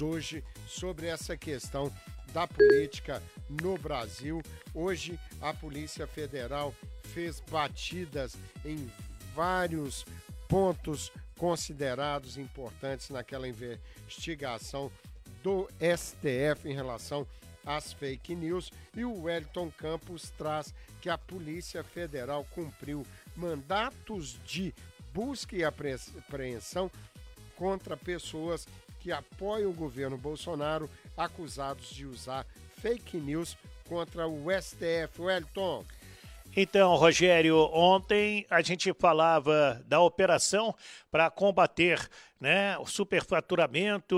hoje 0.03 0.44
sobre 0.66 1.07
essa 1.07 1.37
questão 1.37 1.90
da 2.35 2.46
política 2.46 3.22
no 3.48 3.79
Brasil. 3.79 4.42
Hoje 4.74 5.18
a 5.40 5.55
Polícia 5.55 6.07
Federal 6.07 6.74
fez 7.05 7.40
batidas 7.50 8.37
em 8.64 8.90
vários 9.35 10.05
pontos 10.48 11.12
considerados 11.38 12.37
importantes 12.37 13.09
naquela 13.09 13.48
investigação 13.48 14.90
do 15.42 15.68
STF 15.81 16.68
em 16.68 16.74
relação 16.74 17.26
as 17.64 17.92
fake 17.92 18.35
news 18.35 18.70
e 18.96 19.05
o 19.05 19.22
Wellington 19.22 19.70
Campos 19.76 20.31
traz 20.37 20.74
que 21.00 21.09
a 21.09 21.18
Polícia 21.18 21.83
Federal 21.83 22.44
cumpriu 22.55 23.07
mandatos 23.37 24.38
de 24.44 24.74
busca 25.12 25.57
e 25.57 25.64
apreensão 25.64 26.90
contra 27.57 27.96
pessoas 27.96 28.66
que 29.01 29.11
apoiam 29.11 29.70
o 29.70 29.75
governo 29.75 30.16
Bolsonaro 30.16 30.88
acusados 31.16 31.90
de 31.90 32.07
usar 32.07 32.46
fake 32.81 33.16
news 33.16 33.57
contra 33.88 34.27
o 34.27 34.46
STF. 34.51 35.20
Wellington. 35.20 35.85
Então, 36.56 36.96
Rogério, 36.96 37.56
ontem 37.72 38.44
a 38.50 38.60
gente 38.60 38.92
falava 38.92 39.80
da 39.86 40.00
operação 40.00 40.74
para 41.08 41.30
combater 41.30 42.10
né, 42.40 42.76
o 42.76 42.86
superfaturamento 42.86 44.16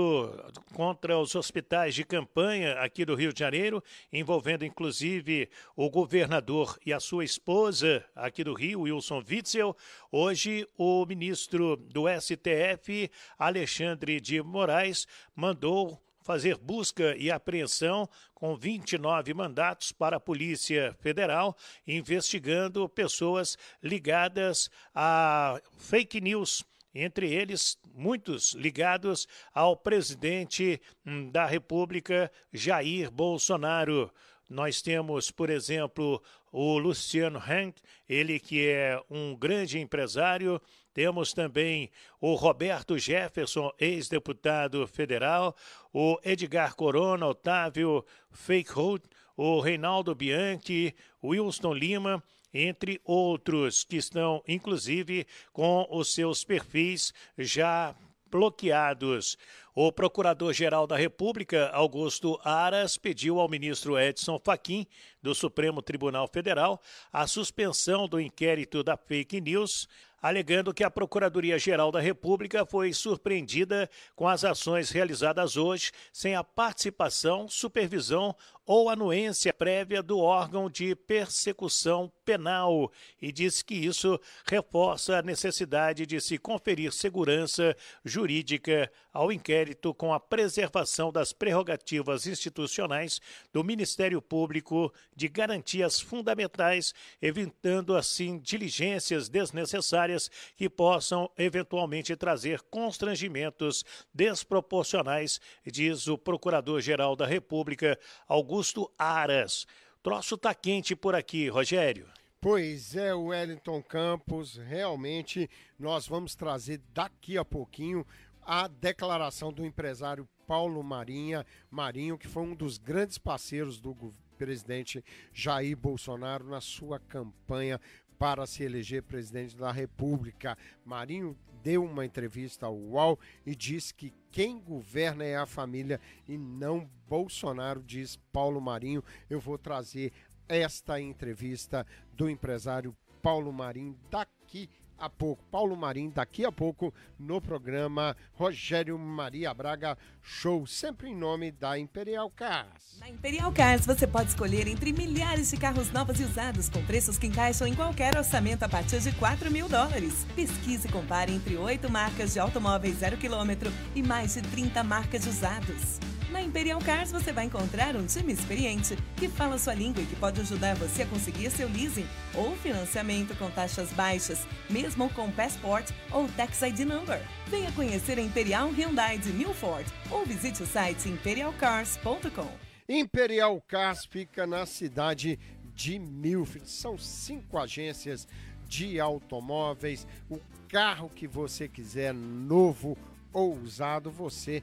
contra 0.73 1.15
os 1.19 1.35
hospitais 1.35 1.93
de 1.93 2.03
campanha 2.03 2.73
aqui 2.79 3.05
do 3.05 3.13
Rio 3.13 3.31
de 3.31 3.39
Janeiro, 3.39 3.83
envolvendo 4.11 4.65
inclusive 4.65 5.47
o 5.75 5.91
governador 5.91 6.75
e 6.83 6.91
a 6.91 6.99
sua 6.99 7.23
esposa 7.23 8.03
aqui 8.15 8.43
do 8.43 8.55
Rio, 8.55 8.81
Wilson 8.81 9.23
Witzel. 9.29 9.77
Hoje, 10.11 10.67
o 10.75 11.05
ministro 11.05 11.75
do 11.75 12.05
STF, 12.19 13.11
Alexandre 13.37 14.19
de 14.19 14.41
Moraes, 14.41 15.05
mandou 15.35 16.01
fazer 16.23 16.57
busca 16.57 17.15
e 17.17 17.29
apreensão 17.29 18.09
com 18.33 18.55
29 18.55 19.33
mandatos 19.33 19.91
para 19.91 20.17
a 20.17 20.19
Polícia 20.19 20.95
Federal, 20.99 21.55
investigando 21.85 22.89
pessoas 22.89 23.57
ligadas 23.81 24.69
a 24.95 25.61
fake 25.77 26.19
news 26.21 26.63
entre 26.95 27.33
eles 27.33 27.77
muitos 27.93 28.53
ligados 28.53 29.27
ao 29.53 29.75
presidente 29.75 30.79
hum, 31.05 31.29
da 31.29 31.45
República, 31.45 32.31
Jair 32.51 33.09
Bolsonaro. 33.11 34.11
Nós 34.53 34.83
temos, 34.83 35.31
por 35.31 35.49
exemplo, 35.49 36.21
o 36.51 36.77
Luciano 36.77 37.39
Hank, 37.39 37.81
ele 38.07 38.39
que 38.39 38.67
é 38.69 39.01
um 39.09 39.35
grande 39.35 39.79
empresário. 39.79 40.61
Temos 40.93 41.33
também 41.33 41.89
o 42.21 42.35
Roberto 42.35 42.95
Jefferson, 42.95 43.73
ex-deputado 43.79 44.85
federal, 44.85 45.55
o 45.91 46.19
Edgar 46.23 46.75
Corona, 46.75 47.25
Otávio 47.25 48.05
Fakehold, 48.29 49.03
o 49.35 49.59
Reinaldo 49.59 50.13
Bianchi, 50.13 50.93
Wilson 51.23 51.73
Lima, 51.73 52.23
entre 52.53 53.01
outros, 53.03 53.83
que 53.83 53.95
estão, 53.95 54.43
inclusive, 54.47 55.25
com 55.51 55.87
os 55.89 56.13
seus 56.13 56.43
perfis 56.43 57.11
já 57.39 57.95
bloqueados. 58.33 59.37
O 59.75 59.91
Procurador-Geral 59.91 60.87
da 60.87 60.97
República, 60.97 61.69
Augusto 61.69 62.39
Aras, 62.43 62.97
pediu 62.97 63.39
ao 63.39 63.47
ministro 63.47 63.99
Edson 63.99 64.39
Fachin, 64.43 64.87
do 65.21 65.35
Supremo 65.35 65.83
Tribunal 65.83 66.27
Federal, 66.27 66.81
a 67.11 67.27
suspensão 67.27 68.07
do 68.07 68.19
inquérito 68.19 68.83
da 68.83 68.97
fake 68.97 69.39
news, 69.39 69.87
alegando 70.19 70.73
que 70.73 70.83
a 70.83 70.89
Procuradoria-Geral 70.89 71.91
da 71.91 71.99
República 71.99 72.65
foi 72.65 72.91
surpreendida 72.91 73.87
com 74.15 74.27
as 74.27 74.43
ações 74.43 74.89
realizadas 74.89 75.55
hoje 75.55 75.91
sem 76.11 76.33
a 76.35 76.43
participação, 76.43 77.47
supervisão 77.47 78.35
ou 78.65 78.89
anuência 78.89 79.53
prévia 79.53 80.01
do 80.01 80.19
órgão 80.19 80.69
de 80.69 80.95
persecução 80.95 82.11
penal 82.23 82.89
e 83.21 83.31
diz 83.31 83.61
que 83.61 83.75
isso 83.75 84.19
reforça 84.45 85.17
a 85.17 85.21
necessidade 85.21 86.05
de 86.05 86.21
se 86.21 86.37
conferir 86.37 86.93
segurança 86.93 87.75
jurídica 88.05 88.89
ao 89.11 89.31
inquérito 89.31 89.93
com 89.93 90.13
a 90.13 90.19
preservação 90.19 91.11
das 91.11 91.33
prerrogativas 91.33 92.25
institucionais 92.25 93.19
do 93.51 93.63
Ministério 93.63 94.21
Público 94.21 94.91
de 95.15 95.27
garantias 95.27 95.99
fundamentais, 95.99 96.93
evitando 97.21 97.95
assim 97.95 98.39
diligências 98.39 99.27
desnecessárias 99.27 100.31
que 100.55 100.69
possam 100.69 101.29
eventualmente 101.37 102.15
trazer 102.15 102.61
constrangimentos 102.71 103.83
desproporcionais, 104.13 105.39
diz 105.65 106.07
o 106.07 106.17
Procurador-Geral 106.17 107.15
da 107.15 107.27
República, 107.27 107.99
Augusto 108.27 108.52
Aras. 108.97 109.65
Troço 110.01 110.37
tá 110.37 110.53
quente 110.53 110.95
por 110.95 111.15
aqui, 111.15 111.47
Rogério. 111.47 112.07
Pois 112.39 112.95
é, 112.95 113.13
Wellington 113.13 113.81
Campos, 113.81 114.57
realmente 114.57 115.49
nós 115.79 116.05
vamos 116.05 116.35
trazer 116.35 116.81
daqui 116.93 117.37
a 117.37 117.45
pouquinho 117.45 118.05
a 118.41 118.67
declaração 118.67 119.51
do 119.53 119.65
empresário 119.65 120.27
Paulo 120.45 120.83
Marinha, 120.83 121.45
Marinho, 121.71 122.17
que 122.17 122.27
foi 122.27 122.43
um 122.43 122.53
dos 122.53 122.77
grandes 122.77 123.17
parceiros 123.17 123.79
do 123.79 124.13
presidente 124.37 125.03
Jair 125.31 125.77
Bolsonaro 125.77 126.45
na 126.45 126.59
sua 126.59 126.99
campanha 126.99 127.79
para 128.19 128.45
se 128.45 128.63
eleger 128.63 129.03
presidente 129.03 129.55
da 129.55 129.71
República. 129.71 130.57
Marinho 130.85 131.37
deu 131.63 131.83
uma 131.83 132.05
entrevista 132.05 132.65
ao 132.65 132.75
UOL 132.75 133.17
e 133.45 133.55
disse 133.55 133.93
que 133.93 134.13
quem 134.31 134.59
governa 134.59 135.23
é 135.23 135.37
a 135.37 135.45
família 135.45 135.99
e 136.27 136.37
não 136.37 136.89
Bolsonaro, 137.07 137.81
diz 137.81 138.17
Paulo 138.31 138.59
Marinho. 138.59 139.03
Eu 139.29 139.39
vou 139.39 139.57
trazer 139.57 140.11
esta 140.47 140.99
entrevista 140.99 141.87
do 142.11 142.29
empresário 142.29 142.95
Paulo 143.21 143.53
Marinho 143.53 143.97
daqui 144.11 144.69
a 145.03 145.09
pouco. 145.09 145.43
Paulo 145.51 145.75
Marim, 145.75 146.09
daqui 146.09 146.45
a 146.45 146.51
pouco, 146.51 146.93
no 147.19 147.41
programa 147.41 148.15
Rogério 148.33 148.97
Maria 148.97 149.53
Braga 149.53 149.97
Show, 150.21 150.65
sempre 150.65 151.09
em 151.09 151.15
nome 151.15 151.51
da 151.51 151.77
Imperial 151.77 152.29
Cars. 152.29 152.97
Na 152.99 153.09
Imperial 153.09 153.51
Cars 153.51 153.85
você 153.85 154.07
pode 154.07 154.29
escolher 154.29 154.65
entre 154.67 154.93
milhares 154.93 155.49
de 155.51 155.57
carros 155.57 155.91
novos 155.91 156.19
e 156.21 156.23
usados 156.23 156.69
com 156.69 156.83
preços 156.85 157.17
que 157.17 157.27
encaixam 157.27 157.67
em 157.67 157.75
qualquer 157.75 158.15
orçamento 158.17 158.63
a 158.63 158.69
partir 158.69 159.01
de 159.01 159.11
4 159.11 159.51
mil 159.51 159.67
dólares. 159.67 160.25
Pesquise 160.35 160.87
e 160.87 160.91
compare 160.91 161.33
entre 161.33 161.57
oito 161.57 161.91
marcas 161.91 162.33
de 162.33 162.39
automóveis 162.39 162.99
zero 162.99 163.17
quilômetro 163.17 163.69
e 163.93 164.01
mais 164.01 164.35
de 164.35 164.41
30 164.41 164.83
marcas 164.83 165.23
de 165.23 165.29
usados. 165.29 166.12
Na 166.31 166.41
Imperial 166.41 166.79
Cars 166.79 167.11
você 167.11 167.31
vai 167.31 167.45
encontrar 167.45 167.95
um 167.95 168.05
time 168.05 168.33
experiente 168.33 168.97
que 169.17 169.27
fala 169.27 169.57
sua 169.57 169.73
língua 169.73 170.01
e 170.01 170.05
que 170.05 170.15
pode 170.15 170.41
ajudar 170.41 170.75
você 170.75 171.03
a 171.03 171.05
conseguir 171.07 171.49
seu 171.49 171.67
leasing 171.67 172.07
ou 172.33 172.55
financiamento 172.57 173.35
com 173.37 173.49
taxas 173.49 173.91
baixas, 173.93 174.45
mesmo 174.69 175.09
com 175.09 175.31
Passport 175.31 175.89
ou 176.11 176.27
Tax 176.29 176.61
ID 176.61 176.79
Number. 176.79 177.21
Venha 177.47 177.71
conhecer 177.73 178.17
a 178.17 178.21
Imperial 178.21 178.69
Hyundai 178.69 179.17
de 179.17 179.31
Milford 179.31 179.89
ou 180.09 180.25
visite 180.25 180.63
o 180.63 180.65
site 180.65 181.09
imperialcars.com. 181.09 182.51
Imperial 182.87 183.61
Cars 183.61 184.05
fica 184.05 184.45
na 184.45 184.65
cidade 184.65 185.39
de 185.73 185.99
Milford. 185.99 186.69
São 186.69 186.97
cinco 186.97 187.57
agências 187.57 188.27
de 188.67 188.99
automóveis. 188.99 190.07
O 190.29 190.39
carro 190.67 191.09
que 191.09 191.27
você 191.27 191.67
quiser, 191.67 192.13
novo 192.13 192.97
ou 193.31 193.55
usado, 193.57 194.11
você 194.11 194.61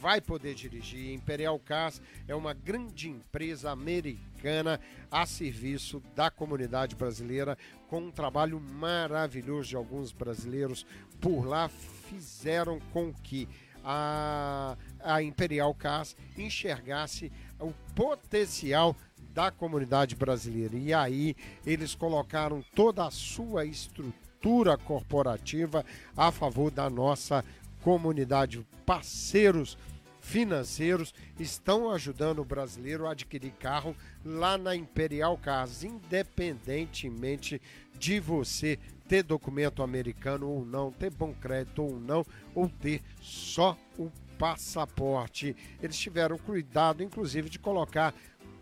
vai 0.00 0.20
poder 0.20 0.54
dirigir. 0.54 1.12
Imperial 1.12 1.58
Cars 1.58 2.00
é 2.28 2.34
uma 2.34 2.52
grande 2.52 3.08
empresa 3.08 3.70
americana 3.70 4.80
a 5.10 5.26
serviço 5.26 6.02
da 6.14 6.30
comunidade 6.30 6.94
brasileira, 6.94 7.56
com 7.88 8.00
um 8.00 8.10
trabalho 8.10 8.60
maravilhoso 8.60 9.70
de 9.70 9.76
alguns 9.76 10.12
brasileiros 10.12 10.86
por 11.20 11.46
lá 11.46 11.68
fizeram 11.68 12.78
com 12.92 13.12
que 13.12 13.48
a, 13.84 14.76
a 15.00 15.22
Imperial 15.22 15.72
Cars 15.74 16.16
enxergasse 16.36 17.30
o 17.60 17.72
potencial 17.94 18.96
da 19.32 19.50
comunidade 19.50 20.16
brasileira. 20.16 20.76
E 20.76 20.92
aí 20.92 21.36
eles 21.64 21.94
colocaram 21.94 22.64
toda 22.74 23.06
a 23.06 23.10
sua 23.10 23.64
estrutura 23.64 24.76
corporativa 24.76 25.84
a 26.16 26.32
favor 26.32 26.70
da 26.70 26.88
nossa 26.90 27.44
comunidade, 27.86 28.66
parceiros 28.84 29.78
financeiros 30.20 31.14
estão 31.38 31.88
ajudando 31.88 32.40
o 32.40 32.44
brasileiro 32.44 33.06
a 33.06 33.12
adquirir 33.12 33.52
carro 33.60 33.94
lá 34.24 34.58
na 34.58 34.74
Imperial 34.74 35.38
Cars, 35.38 35.84
independentemente 35.84 37.62
de 37.96 38.18
você 38.18 38.76
ter 39.06 39.22
documento 39.22 39.84
americano 39.84 40.50
ou 40.50 40.66
não, 40.66 40.90
ter 40.90 41.10
bom 41.10 41.32
crédito 41.32 41.80
ou 41.80 42.00
não, 42.00 42.26
ou 42.56 42.68
ter 42.68 43.02
só 43.20 43.78
o 43.96 44.10
passaporte. 44.36 45.54
Eles 45.80 45.96
tiveram 45.96 46.36
cuidado, 46.38 47.04
inclusive, 47.04 47.48
de 47.48 47.60
colocar 47.60 48.12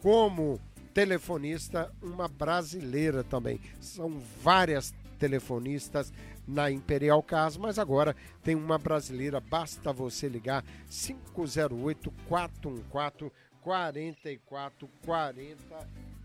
como 0.03 0.61
telefonista 0.93 1.91
uma 2.03 2.29
brasileira 2.29 3.25
também. 3.25 3.59
São 3.81 4.21
várias 4.43 4.93
telefonistas 5.19 6.13
na 6.47 6.71
Imperial 6.71 7.23
Cars, 7.23 7.57
mas 7.57 7.79
agora 7.79 8.15
tem 8.43 8.55
uma 8.55 8.79
brasileira, 8.79 9.41
basta 9.41 9.93
você 9.93 10.29
ligar 10.29 10.63
508 10.89 12.13
414 12.29 13.33
4448. 13.65 15.57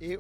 E 0.01 0.19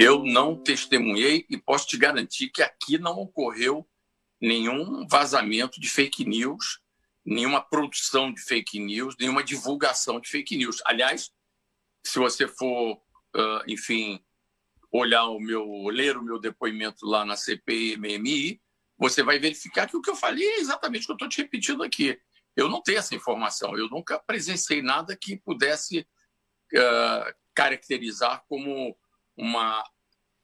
Eu 0.00 0.22
não 0.24 0.56
testemunhei 0.56 1.44
e 1.50 1.56
posso 1.58 1.88
te 1.88 1.98
garantir 1.98 2.50
que 2.50 2.62
aqui 2.62 2.98
não 2.98 3.18
ocorreu 3.18 3.84
nenhum 4.40 5.04
vazamento 5.08 5.80
de 5.80 5.88
fake 5.88 6.24
news, 6.24 6.80
nenhuma 7.24 7.60
produção 7.60 8.32
de 8.32 8.40
fake 8.40 8.78
news, 8.78 9.16
nenhuma 9.18 9.42
divulgação 9.42 10.20
de 10.20 10.28
fake 10.28 10.56
news. 10.56 10.80
Aliás, 10.84 11.32
se 12.06 12.16
você 12.20 12.46
for, 12.46 12.94
uh, 12.94 13.62
enfim, 13.66 14.24
olhar 14.92 15.24
o 15.24 15.40
meu, 15.40 15.88
ler 15.88 16.16
o 16.16 16.22
meu 16.22 16.38
depoimento 16.38 17.04
lá 17.06 17.24
na 17.24 17.34
CPMMI, 17.34 18.60
você 19.02 19.20
vai 19.20 19.36
verificar 19.36 19.88
que 19.88 19.96
o 19.96 20.00
que 20.00 20.10
eu 20.10 20.14
falei 20.14 20.46
é 20.46 20.60
exatamente 20.60 21.02
o 21.02 21.06
que 21.06 21.10
eu 21.10 21.16
estou 21.16 21.28
te 21.28 21.42
repetindo 21.42 21.82
aqui. 21.82 22.16
Eu 22.54 22.68
não 22.68 22.80
tenho 22.80 22.98
essa 22.98 23.16
informação, 23.16 23.76
eu 23.76 23.88
nunca 23.88 24.16
presenciei 24.20 24.80
nada 24.80 25.16
que 25.16 25.36
pudesse 25.36 26.06
uh, 26.72 27.34
caracterizar 27.52 28.44
como 28.48 28.96
uma, 29.36 29.82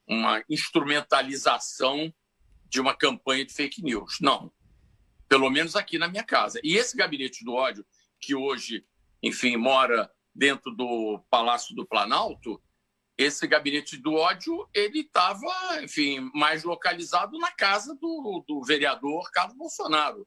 uma 0.05 0.43
instrumentalização 0.49 2.13
de 2.65 2.81
uma 2.81 2.93
campanha 2.93 3.45
de 3.45 3.53
fake 3.53 3.81
news. 3.81 4.17
Não. 4.19 4.51
Pelo 5.29 5.49
menos 5.49 5.77
aqui 5.77 5.97
na 5.97 6.09
minha 6.09 6.23
casa. 6.23 6.59
E 6.61 6.75
esse 6.75 6.97
gabinete 6.97 7.45
do 7.45 7.53
ódio, 7.53 7.85
que 8.19 8.35
hoje, 8.35 8.85
enfim, 9.23 9.55
mora 9.55 10.11
dentro 10.35 10.75
do 10.75 11.23
Palácio 11.29 11.73
do 11.73 11.87
Planalto, 11.87 12.61
esse 13.19 13.45
gabinete 13.45 13.97
do 13.97 14.13
ódio, 14.13 14.65
ele 14.73 15.01
estava, 15.01 15.45
enfim, 15.83 16.31
mais 16.33 16.63
localizado 16.63 17.37
na 17.37 17.51
casa 17.51 17.93
do, 17.93 18.45
do 18.47 18.63
vereador 18.63 19.29
Carlos 19.33 19.57
Bolsonaro. 19.57 20.25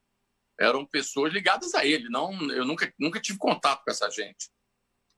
Eram 0.60 0.84
pessoas 0.84 1.32
ligadas 1.32 1.74
a 1.74 1.86
ele. 1.86 2.10
Não, 2.10 2.30
eu 2.50 2.66
nunca, 2.66 2.92
nunca 2.98 3.18
tive 3.18 3.38
contato 3.38 3.82
com 3.82 3.90
essa 3.90 4.10
gente. 4.10 4.50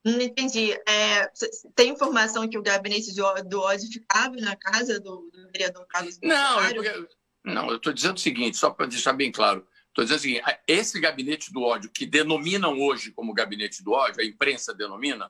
Não 0.04 0.20
entendi. 0.20 0.70
É, 0.86 1.28
tem 1.74 1.90
informação 1.90 2.48
que 2.48 2.56
o 2.56 2.62
gabinete 2.62 3.12
do 3.12 3.60
ódio 3.60 3.90
ficava 3.90 4.36
na 4.36 4.54
casa 4.54 5.00
do, 5.00 5.28
do 5.32 5.50
vereador 5.50 5.84
Carlos 5.88 6.16
Não, 6.22 6.54
Bolsonaro? 6.54 6.84
eu, 6.84 7.08
não, 7.44 7.70
eu 7.70 7.76
estou 7.76 7.92
dizendo 7.92 8.16
o 8.16 8.20
seguinte, 8.20 8.56
só 8.56 8.70
para 8.70 8.86
deixar 8.86 9.14
bem 9.14 9.32
claro. 9.32 9.66
Estou 9.88 10.04
dizendo 10.04 10.18
o 10.18 10.22
seguinte: 10.22 10.44
esse 10.68 11.00
gabinete 11.00 11.52
do 11.52 11.62
ódio, 11.62 11.90
que 11.90 12.06
denominam 12.06 12.80
hoje 12.80 13.10
como 13.10 13.34
gabinete 13.34 13.82
do 13.82 13.90
ódio, 13.90 14.20
a 14.20 14.24
imprensa 14.24 14.72
denomina, 14.72 15.28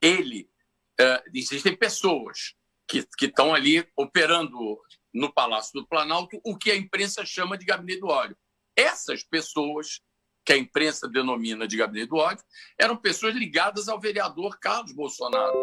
ele. 0.00 0.48
É, 0.98 1.22
existem 1.34 1.76
pessoas 1.76 2.54
que 2.86 3.06
estão 3.22 3.54
ali 3.54 3.86
operando 3.96 4.58
no 5.12 5.32
Palácio 5.32 5.72
do 5.80 5.86
Planalto 5.86 6.40
o 6.44 6.56
que 6.56 6.70
a 6.70 6.76
imprensa 6.76 7.24
chama 7.24 7.56
de 7.56 7.64
gabinete 7.64 8.00
do 8.00 8.08
ódio. 8.08 8.36
Essas 8.76 9.22
pessoas 9.22 10.00
que 10.44 10.52
a 10.52 10.56
imprensa 10.58 11.08
denomina 11.08 11.66
de 11.66 11.76
gabinete 11.76 12.10
do 12.10 12.16
ódio, 12.16 12.44
eram 12.78 12.96
pessoas 12.96 13.34
ligadas 13.34 13.88
ao 13.88 13.98
vereador 13.98 14.58
Carlos 14.60 14.92
Bolsonaro. 14.92 15.54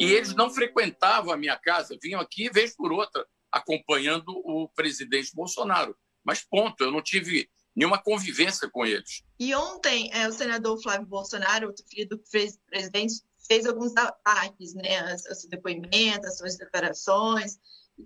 E 0.00 0.04
eles 0.04 0.34
não 0.34 0.50
frequentavam 0.50 1.32
a 1.32 1.36
minha 1.36 1.56
casa, 1.56 1.96
vinham 2.02 2.20
aqui 2.20 2.50
vez 2.50 2.74
por 2.74 2.92
outra, 2.92 3.24
acompanhando 3.52 4.30
o 4.30 4.68
presidente 4.74 5.30
Bolsonaro. 5.32 5.96
Mas 6.24 6.42
ponto, 6.42 6.82
eu 6.82 6.90
não 6.90 7.00
tive 7.00 7.48
nenhuma 7.76 7.98
convivência 7.98 8.68
com 8.68 8.84
eles. 8.84 9.22
E 9.38 9.54
ontem, 9.54 10.10
é, 10.12 10.28
o 10.28 10.32
senador 10.32 10.80
Flávio 10.82 11.06
Bolsonaro, 11.06 11.68
outro 11.68 11.84
filho 11.88 12.08
do 12.08 12.18
pres- 12.18 12.58
presidente, 12.66 13.14
fez 13.46 13.66
alguns 13.66 13.96
ataques, 13.96 14.74
né, 14.74 15.12
aos 15.12 15.44
depoimentos, 15.48 16.28
às 16.28 16.38
suas 16.38 16.56
declarações, 16.56 17.58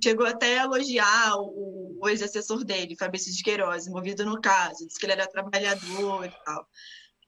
chegou 0.03 0.27
até 0.27 0.59
a 0.59 0.65
elogiar 0.65 1.37
o, 1.37 1.99
o 2.01 2.09
ex-assessor 2.09 2.65
dele, 2.65 2.97
Fabrício 2.97 3.33
de 3.33 3.43
Queiroz, 3.43 3.87
envolvido 3.87 4.25
no 4.25 4.41
caso, 4.41 4.87
disse 4.87 4.99
que 4.99 5.07
ele 5.07 5.13
era 5.13 5.27
trabalhador 5.27 6.25
e 6.25 6.33
tal. 6.45 6.67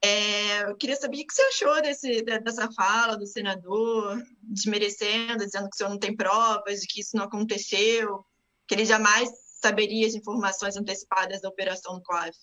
É, 0.03 0.63
eu 0.63 0.77
queria 0.77 0.97
saber 0.97 1.19
o 1.23 1.27
que 1.27 1.35
você 1.35 1.43
achou 1.43 1.83
desse, 1.83 2.23
de- 2.23 2.39
dessa 2.41 2.71
fala 2.73 3.17
do 3.17 3.27
senador, 3.27 4.23
desmerecendo, 4.43 5.45
dizendo 5.45 5.69
que 5.69 5.75
o 5.75 5.79
senhor 5.79 5.91
não 5.91 5.99
tem 5.99 6.17
provas, 6.17 6.81
de 6.81 6.87
que 6.87 7.01
isso 7.01 7.17
não 7.17 7.25
aconteceu, 7.25 8.25
que 8.67 8.75
ele 8.75 8.87
jamais 8.87 9.31
saberia 9.61 10.07
as 10.07 10.15
informações 10.15 10.77
antecipadas 10.77 11.43
da 11.43 11.49
operação 11.49 11.97
do 11.97 12.03
COAF. 12.03 12.37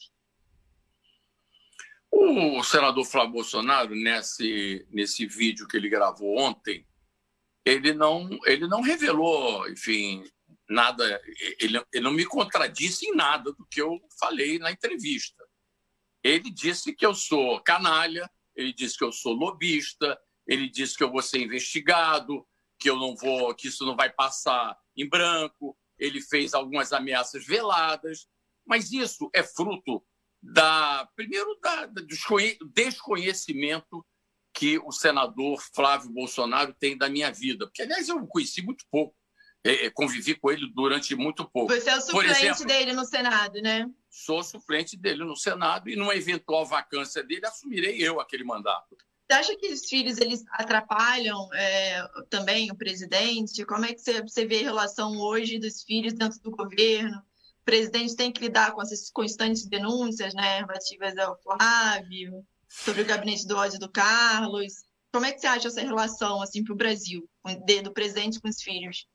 O 2.11 2.63
senador 2.63 3.05
Flávio 3.05 3.33
Bolsonaro, 3.33 3.93
nesse, 3.95 4.87
nesse 4.89 5.25
vídeo 5.25 5.67
que 5.67 5.77
ele 5.77 5.89
gravou 5.89 6.37
ontem, 6.37 6.87
ele 7.65 7.93
não, 7.93 8.29
ele 8.45 8.65
não 8.67 8.81
revelou, 8.81 9.69
enfim, 9.69 10.23
nada, 10.69 11.21
ele, 11.59 11.83
ele 11.93 12.03
não 12.03 12.11
me 12.11 12.25
contradisse 12.25 13.05
em 13.05 13.15
nada 13.15 13.51
do 13.51 13.65
que 13.65 13.81
eu 13.81 13.99
falei 14.19 14.57
na 14.57 14.71
entrevista. 14.71 15.43
Ele 16.23 16.49
disse 16.49 16.93
que 16.93 17.05
eu 17.05 17.13
sou 17.13 17.61
canalha, 17.61 18.29
ele 18.55 18.73
disse 18.73 18.97
que 18.97 19.03
eu 19.03 19.11
sou 19.11 19.33
lobista, 19.33 20.19
ele 20.47 20.69
disse 20.69 20.97
que 20.97 21.03
eu 21.03 21.11
vou 21.11 21.21
ser 21.21 21.39
investigado, 21.39 22.45
que 22.79 22.89
eu 22.89 22.95
não 22.95 23.15
vou, 23.15 23.53
que 23.53 23.67
isso 23.67 23.85
não 23.85 23.95
vai 23.95 24.09
passar 24.09 24.77
em 24.95 25.07
branco. 25.07 25.77
Ele 25.97 26.21
fez 26.21 26.53
algumas 26.53 26.93
ameaças 26.93 27.45
veladas, 27.45 28.27
mas 28.65 28.91
isso 28.91 29.29
é 29.33 29.43
fruto 29.43 30.03
da 30.47 31.07
primeiro 31.15 31.59
da, 31.61 31.85
da- 31.85 32.01
desconhecimento 32.73 34.05
que 34.53 34.79
o 34.79 34.91
senador 34.91 35.61
Flávio 35.75 36.09
Bolsonaro 36.09 36.73
tem 36.73 36.97
da 36.97 37.09
minha 37.09 37.31
vida, 37.31 37.67
porque 37.67 37.83
aliás 37.83 38.07
eu 38.07 38.17
o 38.17 38.27
conheci 38.27 38.61
muito 38.61 38.85
pouco, 38.89 39.15
eh, 39.63 39.85
eh, 39.85 39.89
convivi 39.91 40.33
com 40.33 40.49
ele 40.51 40.71
durante 40.73 41.15
muito 41.15 41.47
pouco. 41.47 41.73
Você 41.73 41.89
é 41.89 41.97
o 41.97 42.01
suplente 42.01 42.39
exemplo, 42.39 42.65
dele 42.65 42.93
no 42.93 43.05
Senado, 43.05 43.61
né? 43.61 43.87
sou 44.09 44.43
suplente 44.43 44.97
dele 44.97 45.23
no 45.23 45.35
Senado 45.35 45.89
e 45.89 45.95
numa 45.95 46.15
eventual 46.15 46.65
vacância 46.65 47.23
dele 47.23 47.45
assumirei 47.45 48.01
eu 48.01 48.19
aquele 48.19 48.43
mandato. 48.43 48.97
Você 49.29 49.37
acha 49.37 49.55
que 49.57 49.67
os 49.67 49.85
filhos 49.85 50.17
eles 50.19 50.43
atrapalham 50.51 51.53
é, 51.53 52.01
também 52.29 52.71
o 52.71 52.75
presidente? 52.75 53.65
Como 53.65 53.85
é 53.85 53.93
que 53.93 53.99
você, 53.99 54.21
você 54.21 54.45
vê 54.45 54.59
a 54.59 54.63
relação 54.63 55.17
hoje 55.19 55.59
dos 55.59 55.83
filhos 55.83 56.13
dentro 56.13 56.39
do 56.39 56.49
governo? 56.49 57.21
Presidente 57.67 58.15
tem 58.15 58.31
que 58.31 58.39
lidar 58.39 58.71
com 58.71 58.81
essas 58.81 59.11
constantes 59.11 59.67
denúncias, 59.67 60.33
né, 60.33 60.59
relativas 60.59 61.17
ao 61.17 61.37
Flávio, 61.41 62.47
sobre 62.65 63.01
o 63.01 63.05
gabinete 63.05 63.45
do 63.45 63.57
ódio 63.57 63.77
do 63.77 63.91
Carlos. 63.91 64.85
Como 65.11 65.25
é 65.25 65.33
que 65.33 65.41
você 65.41 65.47
acha 65.47 65.67
essa 65.67 65.81
relação 65.81 66.41
assim 66.41 66.63
para 66.63 66.71
o 66.71 66.77
Brasil, 66.77 67.29
do 67.83 67.91
presidente 67.91 68.39
com 68.39 68.47
os 68.47 68.61
filhos? 68.63 69.05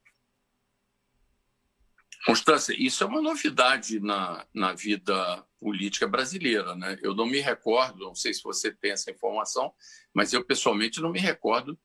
Constância, 2.26 2.74
isso 2.78 3.02
é 3.02 3.06
uma 3.06 3.22
novidade 3.22 3.98
na, 3.98 4.46
na 4.54 4.74
vida 4.74 5.42
política 5.58 6.06
brasileira. 6.06 6.76
Né? 6.76 6.98
Eu 7.00 7.14
não 7.14 7.24
me 7.24 7.40
recordo, 7.40 8.04
não 8.04 8.14
sei 8.14 8.34
se 8.34 8.42
você 8.42 8.70
tem 8.70 8.90
essa 8.90 9.10
informação, 9.10 9.72
mas 10.12 10.34
eu 10.34 10.44
pessoalmente 10.44 11.00
não 11.00 11.10
me 11.10 11.18
recordo 11.18 11.78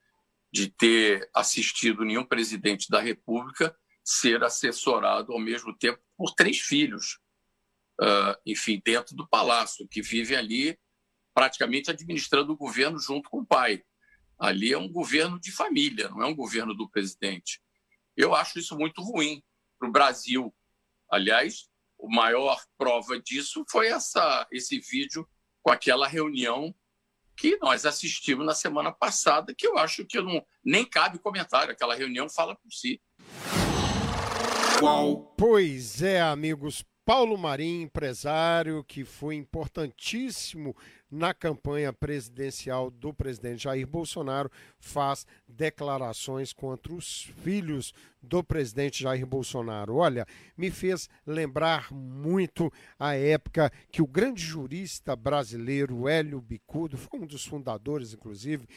de 0.51 0.67
ter 0.67 1.29
assistido 1.33 2.03
nenhum 2.03 2.25
presidente 2.25 2.89
da 2.89 2.99
República 2.99 3.73
ser 4.09 4.41
assessorado 4.41 5.33
ao 5.33 5.39
mesmo 5.39 5.77
tempo 5.77 6.01
por 6.15 6.33
três 6.33 6.59
filhos, 6.59 7.19
ah, 7.99 8.39
enfim, 8.45 8.81
dentro 8.83 9.13
do 9.13 9.27
palácio, 9.27 9.85
que 9.85 10.01
vivem 10.01 10.37
ali 10.37 10.79
praticamente 11.33 11.91
administrando 11.91 12.53
o 12.53 12.57
governo 12.57 12.97
junto 12.97 13.29
com 13.29 13.39
o 13.39 13.45
pai. 13.45 13.83
Ali 14.39 14.71
é 14.71 14.77
um 14.77 14.89
governo 14.89 15.37
de 15.37 15.51
família, 15.51 16.07
não 16.07 16.21
é 16.21 16.25
um 16.25 16.35
governo 16.35 16.73
do 16.73 16.89
presidente. 16.89 17.61
Eu 18.15 18.33
acho 18.33 18.59
isso 18.59 18.77
muito 18.77 19.01
ruim 19.01 19.43
para 19.77 19.89
o 19.89 19.91
Brasil. 19.91 20.55
Aliás, 21.11 21.67
a 22.01 22.07
maior 22.07 22.63
prova 22.77 23.19
disso 23.19 23.65
foi 23.69 23.87
essa, 23.87 24.47
esse 24.51 24.79
vídeo 24.79 25.27
com 25.61 25.69
aquela 25.69 26.07
reunião 26.07 26.73
que 27.35 27.57
nós 27.57 27.85
assistimos 27.85 28.45
na 28.45 28.55
semana 28.55 28.91
passada, 28.91 29.53
que 29.53 29.67
eu 29.67 29.77
acho 29.77 30.05
que 30.05 30.17
eu 30.17 30.23
não, 30.23 30.43
nem 30.63 30.85
cabe 30.85 31.19
comentário. 31.19 31.73
Aquela 31.73 31.93
reunião 31.93 32.29
fala 32.29 32.55
por 32.55 32.71
si. 32.71 33.01
Pois 35.35 36.03
é, 36.03 36.21
amigos. 36.21 36.85
Paulo 37.03 37.37
Marim, 37.37 37.83
empresário 37.83 38.83
que 38.83 39.05
foi 39.05 39.35
importantíssimo 39.35 40.75
na 41.09 41.33
campanha 41.33 41.93
presidencial 41.93 42.91
do 42.91 43.13
presidente 43.13 43.63
Jair 43.63 43.87
Bolsonaro, 43.87 44.51
faz 44.77 45.25
declarações 45.47 46.51
contra 46.51 46.93
os 46.93 47.23
filhos 47.41 47.93
do 48.21 48.43
presidente 48.43 49.01
Jair 49.01 49.25
Bolsonaro. 49.25 49.95
Olha, 49.95 50.27
me 50.57 50.69
fez 50.69 51.09
lembrar 51.25 51.91
muito 51.93 52.71
a 52.99 53.15
época 53.15 53.71
que 53.89 54.01
o 54.01 54.07
grande 54.07 54.43
jurista 54.43 55.15
brasileiro 55.15 56.09
Hélio 56.09 56.41
Bicudo, 56.41 56.97
foi 56.97 57.21
um 57.21 57.25
dos 57.25 57.45
fundadores, 57.45 58.13
inclusive, 58.13 58.67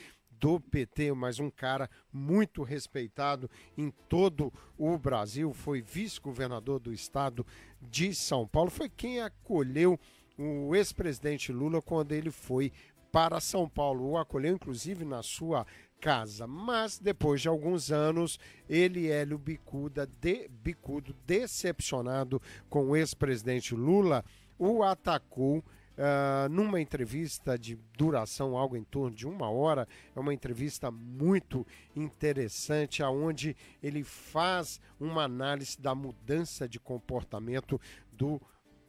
do 0.40 0.58
PT, 0.58 1.12
mas 1.12 1.38
um 1.38 1.50
cara 1.50 1.88
muito 2.10 2.62
respeitado 2.62 3.48
em 3.76 3.90
todo 4.08 4.52
o 4.78 4.96
Brasil, 4.96 5.52
foi 5.52 5.82
vice-governador 5.82 6.80
do 6.80 6.92
estado 6.92 7.46
de 7.80 8.14
São 8.14 8.46
Paulo, 8.46 8.70
foi 8.70 8.88
quem 8.88 9.20
acolheu 9.20 10.00
o 10.38 10.74
ex-presidente 10.74 11.52
Lula 11.52 11.82
quando 11.82 12.12
ele 12.12 12.30
foi 12.30 12.72
para 13.12 13.40
São 13.40 13.68
Paulo. 13.68 14.08
O 14.08 14.16
acolheu, 14.16 14.54
inclusive, 14.54 15.04
na 15.04 15.22
sua 15.22 15.66
casa. 16.00 16.46
Mas 16.46 16.98
depois 16.98 17.42
de 17.42 17.48
alguns 17.48 17.90
anos, 17.90 18.38
ele, 18.68 19.10
Hélio 19.10 19.36
Bicuda, 19.36 20.06
de, 20.06 20.48
Bicudo, 20.48 21.14
decepcionado 21.26 22.40
com 22.70 22.88
o 22.88 22.96
ex-presidente 22.96 23.74
Lula, 23.74 24.24
o 24.58 24.82
atacou 24.82 25.62
Uh, 26.00 26.48
numa 26.48 26.80
entrevista 26.80 27.58
de 27.58 27.78
duração 27.94 28.56
algo 28.56 28.74
em 28.74 28.82
torno 28.82 29.14
de 29.14 29.28
uma 29.28 29.50
hora, 29.50 29.86
é 30.16 30.18
uma 30.18 30.32
entrevista 30.32 30.90
muito 30.90 31.66
interessante, 31.94 33.02
aonde 33.02 33.54
ele 33.82 34.02
faz 34.02 34.80
uma 34.98 35.24
análise 35.24 35.78
da 35.78 35.94
mudança 35.94 36.66
de 36.66 36.80
comportamento 36.80 37.78
do 38.10 38.40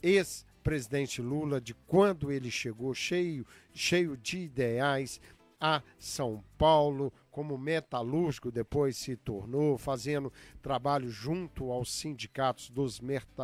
ex-presidente 0.02 1.21
Lula, 1.21 1.60
de 1.60 1.74
quando 1.74 2.32
ele 2.32 2.50
chegou 2.50 2.93
cheio, 2.93 3.45
cheio 3.74 4.15
de 4.15 4.38
ideais 4.38 5.19
a 5.60 5.84
São 6.00 6.41
Paulo, 6.58 7.12
como 7.30 7.58
metalúrgico 7.58 8.50
depois 8.50 8.95
se 8.95 9.17
tornou, 9.17 9.78
fazendo 9.78 10.32
trabalho 10.62 11.10
junto 11.10 11.74
aos 11.74 11.91
sindicatos 11.91 12.69
dos 12.69 13.02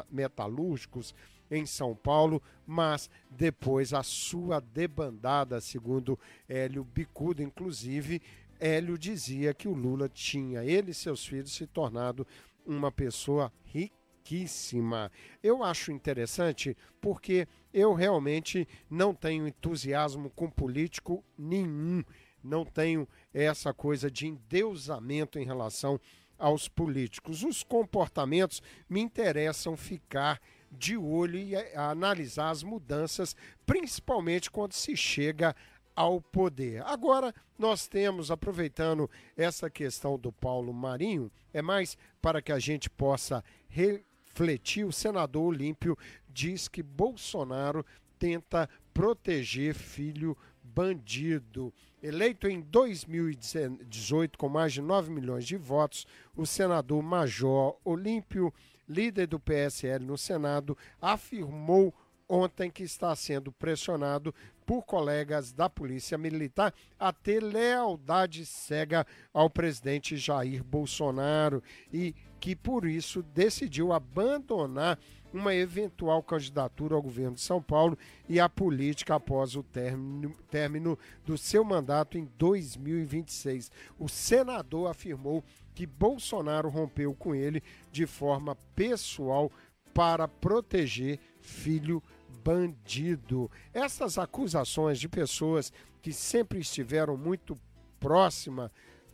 metalúrgicos 0.10 1.14
em 1.50 1.66
São 1.66 1.96
Paulo, 1.96 2.42
mas 2.66 3.10
depois 3.30 3.94
a 3.94 4.04
sua 4.04 4.60
debandada, 4.60 5.62
segundo 5.62 6.20
Hélio 6.48 6.84
Bicudo, 6.84 7.42
inclusive, 7.42 8.22
Hélio 8.60 8.98
dizia 8.98 9.54
que 9.54 9.68
o 9.68 9.74
Lula 9.74 10.10
tinha, 10.10 10.64
ele 10.64 10.92
e 10.92 10.94
seus 10.94 11.26
filhos, 11.26 11.54
se 11.54 11.68
tornado 11.68 12.26
uma 12.66 12.92
pessoa 12.92 13.52
riquíssima. 13.66 15.12
Eu 15.42 15.64
acho 15.64 15.92
interessante 15.92 16.76
porque 17.00 17.48
eu 17.74 17.94
realmente 17.94 18.68
não 18.90 19.14
tenho 19.14 19.48
entusiasmo 19.48 20.30
com 20.32 20.50
político 20.50 21.24
nenhum, 21.38 22.04
não 22.44 22.66
tenho 22.66 23.08
essa 23.34 23.74
coisa 23.74 24.10
de 24.10 24.28
endeusamento 24.28 25.40
em 25.40 25.46
relação 25.46 26.00
aos 26.38 26.68
políticos. 26.68 27.44
Os 27.44 27.64
comportamentos 27.64 28.62
me 28.90 29.02
interessam 29.02 29.76
ficar 29.76 30.42
de 30.72 30.98
olho 30.98 31.38
e 31.38 31.56
analisar 31.76 32.50
as 32.50 32.64
mudanças, 32.64 33.36
principalmente 33.66 34.52
quando 34.52 34.74
se 34.74 34.96
chega 34.96 35.56
ao 35.96 36.22
poder. 36.22 36.84
Agora, 36.86 37.34
nós 37.58 37.88
temos, 37.88 38.30
aproveitando 38.30 39.10
essa 39.36 39.70
questão 39.70 40.18
do 40.18 40.32
Paulo 40.32 40.72
Marinho, 40.72 41.32
é 41.52 41.62
mais 41.62 41.98
para 42.22 42.42
que 42.42 42.52
a 42.52 42.60
gente 42.60 42.90
possa 42.90 43.44
refletir. 43.68 44.86
O 44.86 44.92
senador 44.92 45.48
Olímpio 45.48 45.98
diz 46.30 46.68
que 46.68 46.84
Bolsonaro 46.84 47.84
tenta 48.20 48.70
proteger 48.94 49.74
filho 49.74 50.38
bandido. 50.64 51.74
Eleito 52.02 52.48
em 52.48 52.62
2018 52.62 54.38
com 54.38 54.48
mais 54.48 54.74
de 54.74 54.82
9 54.82 55.10
milhões 55.10 55.48
de 55.48 55.58
votos, 55.58 56.06
o 56.36 56.46
senador 56.46 57.02
Major 57.02 57.76
Olímpio 57.84 58.54
líder 58.88 59.28
do 59.28 59.40
PSL 59.40 60.06
no 60.06 60.18
Senado, 60.18 60.78
afirmou 61.02 61.94
ontem 62.30 62.70
que 62.70 62.84
está 62.84 63.16
sendo 63.16 63.52
pressionado 63.52 64.34
por 64.66 64.84
colegas 64.84 65.54
da 65.54 65.70
Polícia 65.70 66.18
Militar 66.18 66.74
a 67.00 67.14
ter 67.14 67.42
lealdade 67.42 68.46
cega 68.46 69.08
ao 69.34 69.50
presidente 69.50 70.18
Jair 70.18 70.62
Bolsonaro 70.64 71.64
e 71.92 72.14
que 72.40 72.56
por 72.56 72.86
isso 72.86 73.24
decidiu 73.24 73.94
abandonar 73.94 75.00
uma 75.34 75.54
eventual 75.54 76.22
candidatura 76.22 76.96
ao 76.96 77.02
governo 77.02 77.36
de 77.36 77.42
São 77.42 77.62
Paulo 77.62 77.98
e 78.28 78.40
a 78.40 78.50
política 78.50 79.16
após 79.16 79.56
o 79.56 79.64
término, 79.64 80.34
término 80.50 80.98
do 81.26 81.38
seu 81.38 81.64
mandato 81.64 82.18
em 82.18 82.30
2026. 82.38 83.72
O 83.98 84.08
senador 84.08 84.90
afirmou 84.90 85.44
que 85.78 85.86
Bolsonaro 85.86 86.70
rompeu 86.70 87.14
com 87.14 87.36
ele 87.36 87.62
de 87.92 88.08
forma 88.08 88.56
pessoal 88.76 89.52
para 89.94 90.28
proteger 90.28 91.20
filho 91.40 92.02
bandido. 92.44 93.48
Essas 93.72 94.18
acusações 94.18 95.00
de 95.00 95.08
pessoas 95.08 95.72
que 96.02 96.12
sempre 96.12 96.58
estiveram 96.58 97.16
muito 97.16 97.56
próxima, 98.00 98.72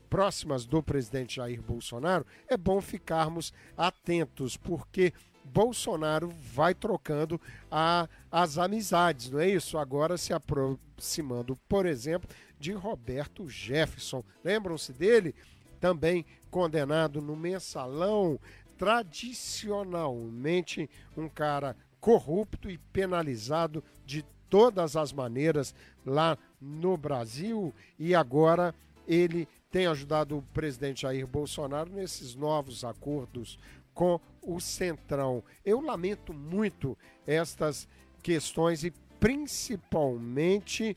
próximas 0.10 0.66
do 0.66 0.82
presidente 0.82 1.36
Jair 1.36 1.62
Bolsonaro, 1.62 2.26
é 2.48 2.56
bom 2.56 2.80
ficarmos 2.80 3.52
atentos, 3.76 4.56
porque 4.56 5.12
Bolsonaro 5.44 6.30
vai 6.30 6.74
trocando 6.74 7.42
a, 7.70 8.08
as 8.32 8.58
amizades, 8.58 9.30
não 9.30 9.42
é 9.42 9.50
isso? 9.50 9.78
Agora 9.78 10.18
se 10.18 10.32
aproximando, 10.32 11.58
por 11.68 11.86
exemplo, 11.86 12.30
de 12.58 12.72
Roberto 12.72 13.50
Jefferson. 13.50 14.24
Lembram-se 14.42 14.94
dele? 14.94 15.36
Também 15.84 16.26
condenado 16.50 17.22
no 17.22 17.36
mensalão, 17.36 18.40
tradicionalmente 18.78 20.90
um 21.18 21.28
cara 21.28 21.76
corrupto 22.00 22.70
e 22.70 22.78
penalizado 22.78 23.84
de 24.06 24.24
todas 24.50 24.96
as 24.96 25.12
maneiras 25.12 25.76
lá 26.06 26.38
no 26.62 26.96
Brasil 26.96 27.74
e 28.00 28.16
agora 28.16 28.74
ele 29.06 29.46
tem 29.70 29.86
ajudado 29.86 30.38
o 30.38 30.42
presidente 30.54 31.02
Jair 31.02 31.28
Bolsonaro 31.28 31.92
nesses 31.92 32.34
novos 32.34 32.86
acordos 32.86 33.60
com 33.94 34.22
o 34.42 34.62
Centrão. 34.62 35.44
Eu 35.66 35.82
lamento 35.82 36.34
muito 36.34 36.98
estas 37.28 37.90
questões 38.22 38.86
e 38.86 38.94
principalmente 39.20 40.96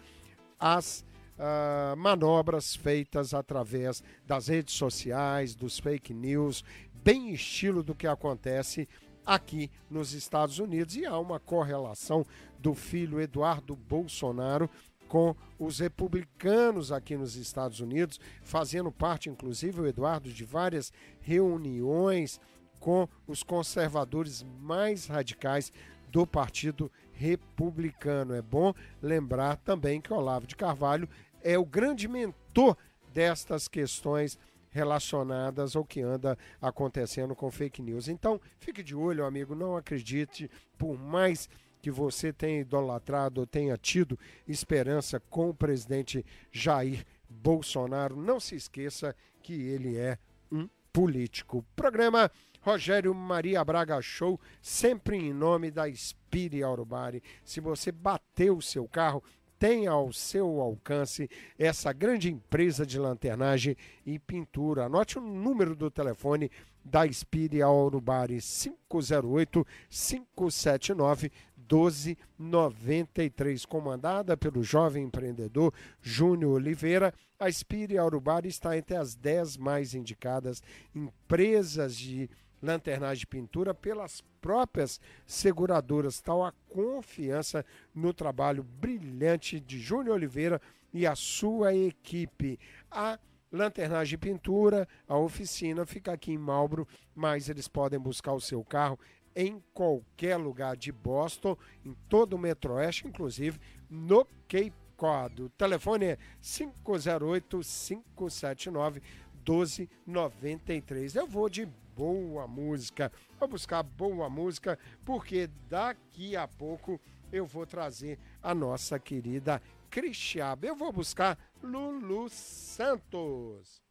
as 0.61 1.05
uh, 1.39 1.97
manobras 1.97 2.75
feitas 2.75 3.35
através 3.35 4.03
das 4.27 4.49
redes 4.49 4.75
sociais, 4.75 5.55
dos 5.55 5.79
fake 5.79 6.13
news, 6.13 6.65
bem 6.95 7.33
estilo 7.33 7.83
do 7.83 7.95
que 7.95 8.07
acontece 8.07 8.89
aqui 9.25 9.71
nos 9.91 10.13
Estados 10.13 10.59
Unidos. 10.59 10.97
E 10.97 11.05
há 11.05 11.19
uma 11.19 11.41
correlação 11.41 12.25
do 12.59 12.75
filho 12.75 13.21
Eduardo 13.21 13.77
Bolsonaro 13.77 14.71
com 15.09 15.35
os 15.59 15.79
republicanos 15.79 16.91
aqui 16.91 17.17
nos 17.17 17.37
Estados 17.37 17.81
Unidos, 17.81 18.19
fazendo 18.43 18.91
parte, 18.91 19.31
inclusive, 19.31 19.81
o 19.81 19.87
Eduardo, 19.87 20.33
de 20.33 20.45
várias 20.45 20.93
reuniões 21.21 22.41
com 22.81 23.09
os 23.27 23.43
conservadores 23.43 24.45
mais 24.61 25.07
radicais 25.07 25.73
do 26.11 26.27
Partido 26.27 26.91
Republicano. 27.13 28.35
É 28.35 28.43
bom 28.43 28.73
lembrar 29.03 29.57
também 29.57 30.01
que 30.01 30.13
Olavo 30.13 30.47
de 30.47 30.57
Carvalho 30.57 31.09
é 31.47 31.57
o 31.57 31.65
grande 31.65 32.09
mentor 32.09 32.77
destas 33.15 33.69
questões 33.69 34.37
relacionadas 34.69 35.77
ao 35.77 35.85
que 35.85 36.03
anda 36.03 36.37
acontecendo 36.61 37.37
com 37.37 37.51
fake 37.53 37.81
news. 37.81 38.09
Então, 38.09 38.41
fique 38.59 38.83
de 38.83 38.97
olho, 38.97 39.25
amigo, 39.25 39.55
não 39.55 39.77
acredite, 39.77 40.51
por 40.77 40.99
mais 40.99 41.49
que 41.81 41.91
você 41.91 42.33
tenha 42.33 42.61
idolatrado 42.61 43.41
ou 43.41 43.47
tenha 43.47 43.77
tido 43.77 44.19
esperança 44.47 45.21
com 45.31 45.51
o 45.51 45.55
presidente 45.55 46.27
Jair 46.51 47.07
Bolsonaro, 47.31 48.17
não 48.17 48.41
se 48.41 48.57
esqueça 48.57 49.15
que 49.41 49.55
ele 49.55 49.97
é 49.97 50.19
um 50.51 50.69
político. 50.93 51.65
Programa 51.77 52.29
Rogério 52.61 53.15
Maria 53.15 53.65
Braga 53.65 54.03
Show, 54.03 54.41
sempre 54.61 55.17
em 55.17 55.33
nome 55.33 55.71
da 55.71 55.89
Spiri 55.89 56.65
Aurubari. 56.65 57.23
Se 57.45 57.61
você 57.61 57.93
bateu 57.93 58.57
o 58.57 58.63
seu 58.63 58.89
carro, 58.89 59.23
tem 59.59 59.87
ao 59.87 60.13
seu 60.13 60.61
alcance 60.61 61.29
essa 61.59 61.93
grande 61.93 62.31
empresa 62.31 62.85
de 62.85 62.99
lanternagem 62.99 63.77
e 64.05 64.19
pintura. 64.19 64.85
Anote 64.85 65.19
o 65.19 65.23
número 65.23 65.75
do 65.75 65.91
telefone 65.91 66.51
da 66.85 67.11
Spire 67.11 67.63
Aurubari 67.63 68.39
508 68.41 69.67
579 69.89 71.33
1293, 71.69 73.65
comandada 73.67 74.37
pelo 74.37 74.63
jovem 74.63 75.05
empreendedor 75.05 75.75
Júnior 76.01 76.53
Oliveira. 76.55 77.13
A 77.39 77.51
Spire 77.51 77.99
Aurubari 77.99 78.49
está 78.49 78.79
entre 78.79 78.97
as 78.97 79.17
10 79.17 79.57
mais 79.57 79.95
indicadas 79.95 80.63
empresas 80.95 81.97
de 81.97 82.31
lanternagem 82.63 83.21
de 83.21 83.27
pintura 83.27 83.75
pelas 83.75 84.23
próprias 84.41 85.01
seguradoras. 85.27 86.21
Tá 86.21 86.27
Tal 86.27 86.45
a 86.45 86.53
confiança 86.69 87.65
no 87.95 88.13
trabalho 88.13 88.63
brilhante 88.63 89.61
de 89.61 89.79
Júnior 89.79 90.17
Oliveira 90.17 90.61
e 90.93 91.07
a 91.07 91.15
sua 91.15 91.75
equipe. 91.75 92.59
A 92.91 93.19
lanternagem 93.53 94.11
de 94.11 94.19
pintura, 94.19 94.89
a 95.07 95.17
oficina 95.17 95.87
fica 95.87 96.13
aqui 96.13 96.33
em 96.33 96.39
Malbro, 96.39 96.87
mas 97.15 97.49
eles 97.49 97.69
podem 97.69 97.99
buscar 97.99 98.33
o 98.33 98.41
seu 98.41 98.65
carro 98.65 98.99
em 99.35 99.63
qualquer 99.75 100.37
lugar 100.37 100.77
de 100.77 100.91
Boston, 100.91 101.57
em 101.85 101.95
todo 102.09 102.35
o 102.35 102.39
Metroeste, 102.39 103.07
inclusive 103.07 103.61
no 103.91 104.25
Cape 104.49 104.73
Cod. 104.97 105.43
O 105.43 105.51
telefone 105.51 106.07
é 106.07 106.19
508 106.41 107.61
579 107.61 109.03
1293. 109.47 111.15
Eu 111.15 111.27
vou 111.27 111.49
de 111.49 111.67
boa 111.95 112.47
música. 112.47 113.13
Vou 113.39 113.49
buscar 113.49 113.83
boa 113.83 114.29
música, 114.29 114.79
porque 115.05 115.49
daqui 115.69 116.37
a 116.37 116.49
pouco 116.49 117.01
eu 117.33 117.47
vou 117.47 117.67
trazer 117.67 118.19
a 118.43 118.55
nossa 118.55 118.99
querida 118.99 119.63
Cristiaba. 119.89 120.67
Eu 120.67 120.75
vou 120.75 120.93
buscar 120.93 121.39
Lulu 121.63 122.29
Santos. 122.29 123.86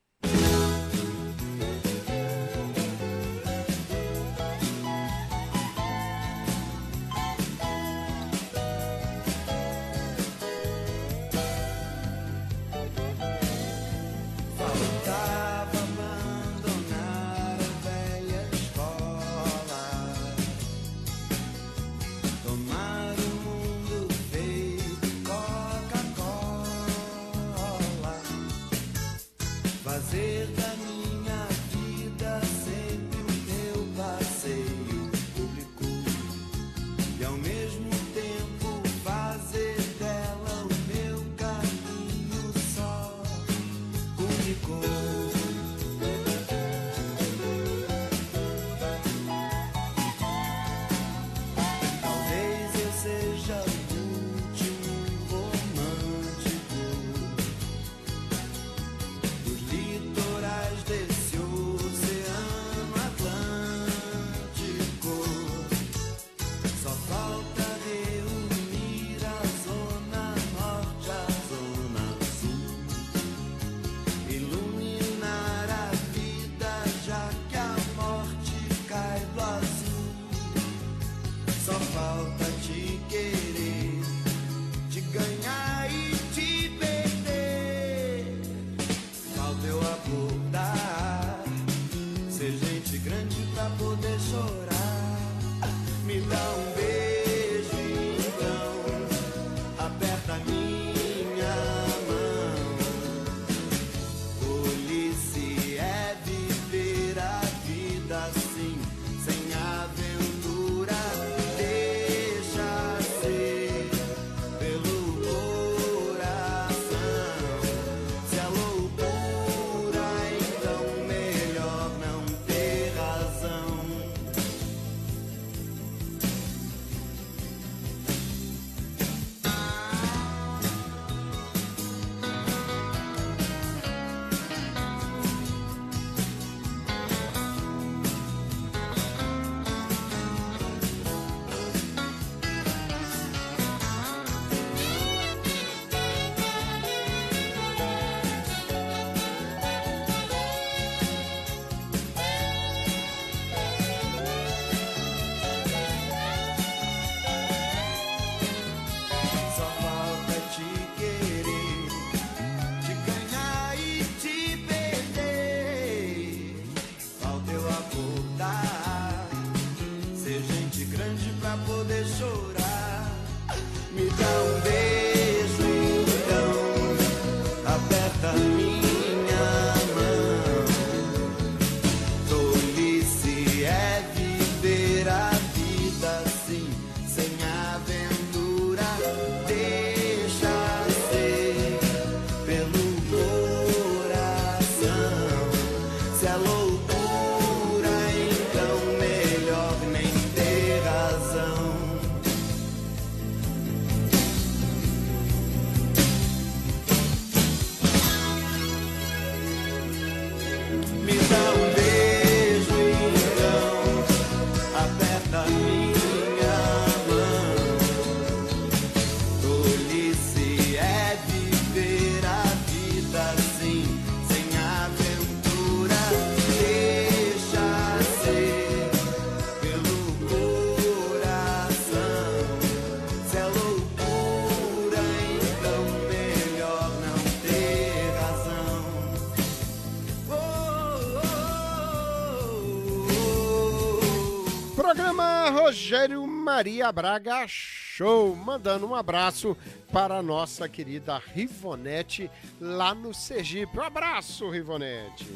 Maria 246.55 246.89
Braga 246.89 247.45
Show, 247.49 248.33
mandando 248.33 248.87
um 248.87 248.95
abraço 248.95 249.57
para 249.91 250.15
a 250.15 250.23
nossa 250.23 250.69
querida 250.69 251.17
Rivonete 251.17 252.31
lá 252.61 252.95
no 252.95 253.13
Sergipe. 253.13 253.77
Um 253.77 253.81
abraço, 253.81 254.49
Rivonete! 254.49 255.27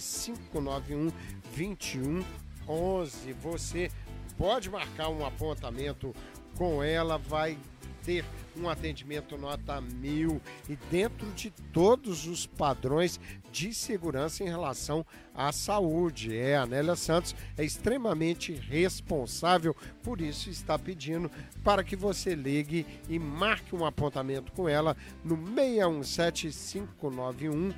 591 0.52 1.12
2111. 1.56 3.34
Você 3.42 3.92
pode 4.38 4.70
marcar 4.70 5.10
um 5.10 5.26
apontamento 5.26 6.14
com 6.58 6.84
ela, 6.84 7.18
vai 7.18 7.58
ter 8.04 8.26
um 8.56 8.68
atendimento 8.70 9.38
nota 9.38 9.80
mil 9.80 10.42
e 10.68 10.76
dentro 10.90 11.30
de 11.34 11.52
todos 11.72 12.26
os 12.26 12.48
padrões 12.48 13.20
de 13.52 13.74
segurança 13.74 14.44
em 14.44 14.48
relação 14.48 15.06
à 15.36 15.52
saúde. 15.52 16.36
É, 16.36 16.58
a 16.58 16.66
Nélia 16.66 16.96
Santos 16.96 17.36
é 17.58 17.64
extremamente 17.64 18.54
responsável, 18.54 19.76
por 20.02 20.22
isso 20.22 20.50
está 20.50 20.80
pedindo 20.80 21.30
para 21.64 21.84
que 21.84 21.96
você 21.96 22.34
ligue 22.34 22.86
e 23.08 23.20
marque 23.20 23.76
um 23.76 23.86
apontamento 23.86 24.52
com 24.54 24.68
ela 24.68 24.98
no 25.24 25.36
617 25.36 26.88
591 27.00 27.74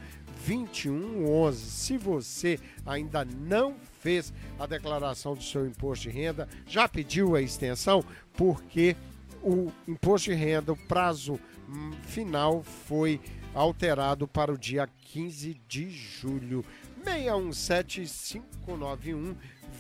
2111. 0.46 1.58
Se 1.58 1.98
você 1.98 2.60
ainda 2.86 3.26
não 3.26 3.76
fez 4.00 4.34
a 4.58 4.66
declaração 4.66 5.36
do 5.36 5.44
seu 5.44 5.68
imposto 5.68 6.10
de 6.10 6.16
renda, 6.16 6.48
já 6.66 6.88
pediu 6.88 7.36
a 7.36 7.42
extensão, 7.42 8.04
porque 8.34 8.96
o 9.42 9.72
imposto 9.88 10.32
de 10.32 10.36
renda, 10.36 10.74
o 10.74 10.78
prazo 10.78 11.40
hum, 11.68 11.92
final 12.04 12.62
foi 12.64 13.20
alterado 13.54 14.28
para 14.28 14.52
o 14.52 14.58
dia 14.58 14.90
15 15.12 15.62
de 15.68 15.88
julho. 15.90 16.64
617 17.04 18.42
591 18.66 19.36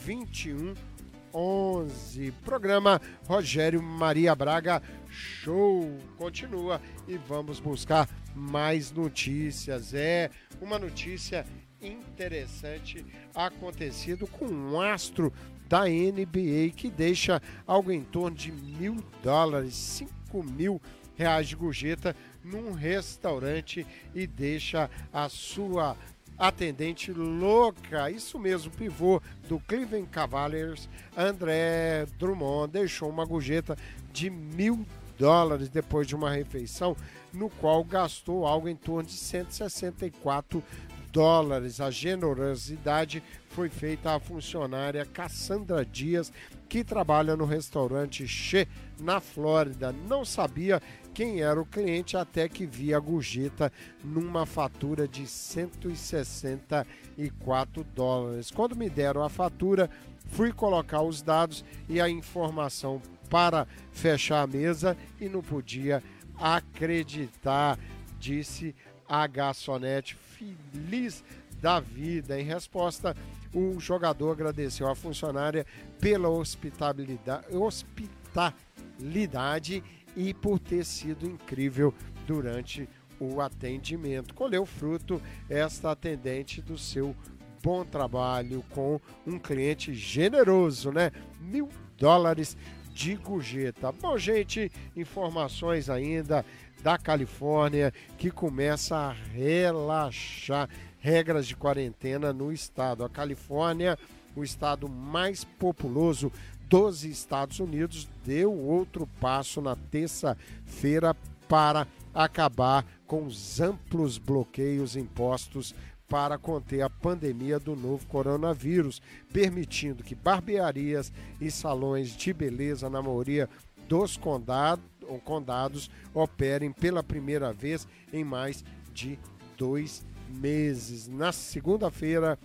2111. 0.05 2.31
Programa 2.43 2.99
Rogério 3.27 3.83
Maria 3.83 4.33
Braga 4.33 4.81
Show 5.09 5.99
continua 6.17 6.81
e 7.07 7.15
vamos 7.17 7.59
buscar 7.59 8.09
mais 8.35 8.91
notícias. 8.91 9.93
É 9.93 10.31
uma 10.61 10.79
notícia 10.79 11.45
interessante 11.81 13.05
acontecido 13.33 14.27
com 14.27 14.45
um 14.45 14.79
astro 14.79 15.33
da 15.67 15.85
NBA 15.85 16.71
que 16.75 16.89
deixa 16.89 17.41
algo 17.65 17.91
em 17.91 18.03
torno 18.03 18.35
de 18.35 18.51
mil 18.51 18.97
dólares, 19.23 19.75
cinco 19.75 20.43
mil 20.43 20.81
reais 21.15 21.47
de 21.47 21.55
gorjeta 21.55 22.15
num 22.43 22.71
restaurante 22.71 23.85
e 24.15 24.25
deixa 24.25 24.89
a 25.13 25.29
sua 25.29 25.95
atendente 26.37 27.11
louca. 27.11 28.09
Isso 28.09 28.39
mesmo, 28.39 28.71
pivô 28.71 29.21
do 29.47 29.59
Cleveland 29.59 30.07
Cavaliers, 30.07 30.89
André 31.15 32.05
Drummond, 32.17 32.71
deixou 32.71 33.09
uma 33.09 33.25
gorjeta 33.25 33.77
de 34.11 34.29
mil 34.29 34.85
dólares 35.19 35.67
depois 35.67 36.07
de 36.07 36.15
uma 36.15 36.31
refeição, 36.31 36.95
no 37.33 37.49
qual 37.49 37.83
gastou 37.83 38.47
algo 38.47 38.69
em 38.69 38.75
torno 38.75 39.07
de 39.07 39.15
164 39.15 40.63
dólares. 41.11 41.81
A 41.81 41.89
generosidade 41.89 43.23
foi 43.49 43.67
feita 43.69 44.15
à 44.15 44.19
funcionária 44.19 45.03
Cassandra 45.05 45.83
Dias, 45.85 46.31
que 46.67 46.83
trabalha 46.83 47.35
no 47.35 47.45
restaurante 47.45 48.27
Che, 48.27 48.67
na 48.99 49.19
Flórida. 49.19 49.91
Não 50.07 50.23
sabia 50.23 50.79
quem 51.13 51.41
era 51.41 51.59
o 51.59 51.65
cliente 51.65 52.15
até 52.15 52.47
que 52.47 52.65
via 52.65 52.95
a 52.97 52.99
gorjeta 52.99 53.73
numa 54.03 54.45
fatura 54.45 55.07
de 55.07 55.25
164 55.27 57.83
dólares. 57.95 58.51
Quando 58.51 58.75
me 58.75 58.87
deram 58.89 59.23
a 59.23 59.29
fatura, 59.29 59.89
fui 60.27 60.53
colocar 60.53 61.01
os 61.01 61.21
dados 61.21 61.65
e 61.87 61.99
a 61.99 62.09
informação 62.09 63.01
para 63.29 63.67
fechar 63.91 64.43
a 64.43 64.47
mesa 64.47 64.95
e 65.19 65.27
não 65.27 65.41
podia 65.41 66.03
acreditar, 66.37 67.77
disse 68.19 68.75
a 69.07 69.25
garçonete 69.27 70.15
feliz 70.39 71.23
da 71.61 71.79
vida. 71.79 72.39
Em 72.39 72.43
resposta, 72.43 73.15
o 73.53 73.79
jogador 73.79 74.31
agradeceu 74.31 74.87
à 74.87 74.95
funcionária 74.95 75.65
pela 75.99 76.29
hospitalidade, 76.29 77.55
hospitalidade 77.55 79.83
e 80.15 80.33
por 80.33 80.57
ter 80.59 80.85
sido 80.85 81.25
incrível 81.25 81.93
durante 82.25 82.87
o 83.19 83.41
atendimento. 83.41 84.33
Colheu 84.33 84.65
fruto 84.65 85.21
esta 85.49 85.91
atendente 85.91 86.61
do 86.61 86.77
seu 86.77 87.13
bom 87.61 87.83
trabalho 87.83 88.63
com 88.69 89.01
um 89.27 89.37
cliente 89.37 89.93
generoso, 89.93 90.91
né? 90.91 91.11
Mil 91.41 91.67
dólares 91.97 92.55
de 92.93 93.15
gorjeta. 93.15 93.91
Bom, 93.91 94.17
gente, 94.17 94.71
informações 94.95 95.89
ainda 95.89 96.45
da 96.83 96.97
Califórnia 96.97 97.93
que 98.17 98.31
começa 98.31 98.95
a 98.95 99.11
relaxar 99.11 100.69
regras 100.99 101.47
de 101.47 101.55
quarentena 101.55 102.33
no 102.33 102.51
estado. 102.51 103.03
A 103.03 103.09
Califórnia, 103.09 103.97
o 104.35 104.43
estado 104.43 104.87
mais 104.87 105.43
populoso 105.43 106.31
dos 106.67 107.03
Estados 107.03 107.59
Unidos, 107.59 108.07
deu 108.25 108.53
outro 108.53 109.07
passo 109.19 109.61
na 109.61 109.75
terça-feira 109.75 111.15
para 111.47 111.87
acabar 112.13 112.85
com 113.07 113.25
os 113.25 113.59
amplos 113.59 114.17
bloqueios 114.17 114.95
impostos 114.95 115.73
para 116.07 116.39
conter 116.39 116.81
a 116.81 116.89
pandemia 116.89 117.59
do 117.59 117.75
novo 117.75 118.05
coronavírus, 118.07 118.99
permitindo 119.31 120.03
que 120.03 120.15
barbearias 120.15 121.13
e 121.39 121.51
salões 121.51 122.15
de 122.15 122.33
beleza 122.33 122.89
na 122.89 123.01
maioria 123.01 123.47
dos 123.89 124.15
condados, 124.15 124.85
condados 125.25 125.89
operem 126.13 126.71
pela 126.71 127.01
primeira 127.01 127.51
vez 127.51 127.87
em 128.13 128.23
mais 128.23 128.63
de 128.93 129.17
dois 129.57 130.05
meses. 130.29 131.07
Na 131.07 131.31
segunda-feira, 131.31 132.37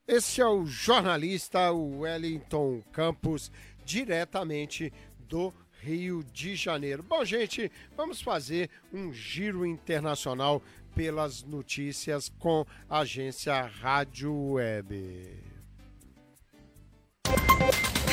Esse 0.06 0.42
é 0.42 0.46
o 0.46 0.66
jornalista 0.66 1.72
Wellington 1.72 2.82
Campos, 2.92 3.50
diretamente 3.82 4.92
do 5.20 5.54
Rio 5.80 6.22
de 6.22 6.54
Janeiro. 6.54 7.02
Bom, 7.02 7.24
gente, 7.24 7.72
vamos 7.96 8.20
fazer 8.20 8.68
um 8.92 9.10
giro 9.10 9.64
internacional 9.64 10.62
pelas 10.94 11.42
notícias 11.44 12.28
com 12.38 12.66
a 12.90 12.98
agência 12.98 13.58
Rádio 13.62 14.34
Web. 14.52 15.49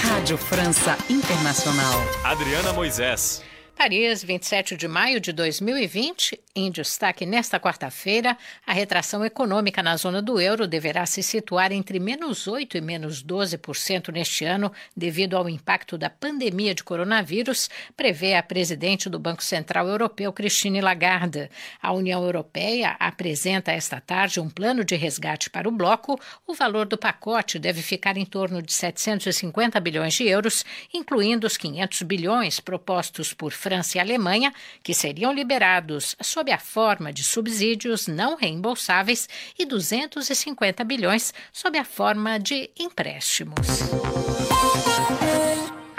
Rádio 0.01 0.37
França 0.37 0.97
Internacional. 1.09 2.01
Adriana 2.23 2.73
Moisés. 2.73 3.43
Paris, 3.77 4.23
27 4.23 4.75
de 4.75 4.87
maio 4.87 5.19
de 5.19 5.31
2020. 5.31 6.39
Em 6.55 6.71
destaque 6.71 7.27
nesta 7.27 7.59
quarta-feira, 7.59 8.35
a 8.65 8.73
retração 8.73 9.23
econômica 9.23 9.83
na 9.83 9.95
zona 9.95 10.19
do 10.19 10.41
euro 10.41 10.65
deverá 10.65 11.05
se 11.05 11.21
situar 11.21 11.71
entre 11.71 11.99
menos 11.99 12.47
8% 12.47 12.73
e 12.73 12.81
menos 12.81 13.23
12% 13.23 14.11
neste 14.11 14.43
ano, 14.45 14.71
devido 14.95 15.37
ao 15.37 15.47
impacto 15.47 15.95
da 15.95 16.09
pandemia 16.09 16.73
de 16.73 16.83
coronavírus, 16.83 17.69
prevê 17.95 18.33
a 18.33 18.41
presidente 18.41 19.07
do 19.07 19.19
Banco 19.19 19.43
Central 19.43 19.87
Europeu, 19.87 20.33
Christine 20.33 20.81
Lagarde. 20.81 21.47
A 21.79 21.93
União 21.93 22.23
Europeia 22.23 22.95
apresenta 22.99 23.71
esta 23.71 24.01
tarde 24.01 24.39
um 24.39 24.49
plano 24.49 24.83
de 24.83 24.95
resgate 24.95 25.51
para 25.51 25.69
o 25.69 25.71
bloco. 25.71 26.19
O 26.47 26.55
valor 26.55 26.87
do 26.87 26.97
pacote 26.97 27.59
deve 27.59 27.83
ficar 27.83 28.17
em 28.17 28.25
torno 28.25 28.59
de 28.59 28.73
750 28.73 29.79
bilhões 29.79 30.15
de 30.15 30.27
euros, 30.27 30.65
incluindo 30.91 31.45
os 31.45 31.57
500 31.57 32.01
bilhões 32.01 32.59
propostos 32.59 33.31
por 33.31 33.51
e 33.95 33.99
Alemanha, 33.99 34.53
que 34.83 34.93
seriam 34.93 35.33
liberados 35.33 36.15
sob 36.21 36.51
a 36.51 36.57
forma 36.57 37.11
de 37.11 37.23
subsídios 37.23 38.07
não 38.07 38.35
reembolsáveis 38.35 39.27
e 39.57 39.65
250 39.65 40.83
bilhões 40.83 41.33
sob 41.51 41.77
a 41.77 41.85
forma 41.85 42.39
de 42.39 42.69
empréstimos. 42.77 43.57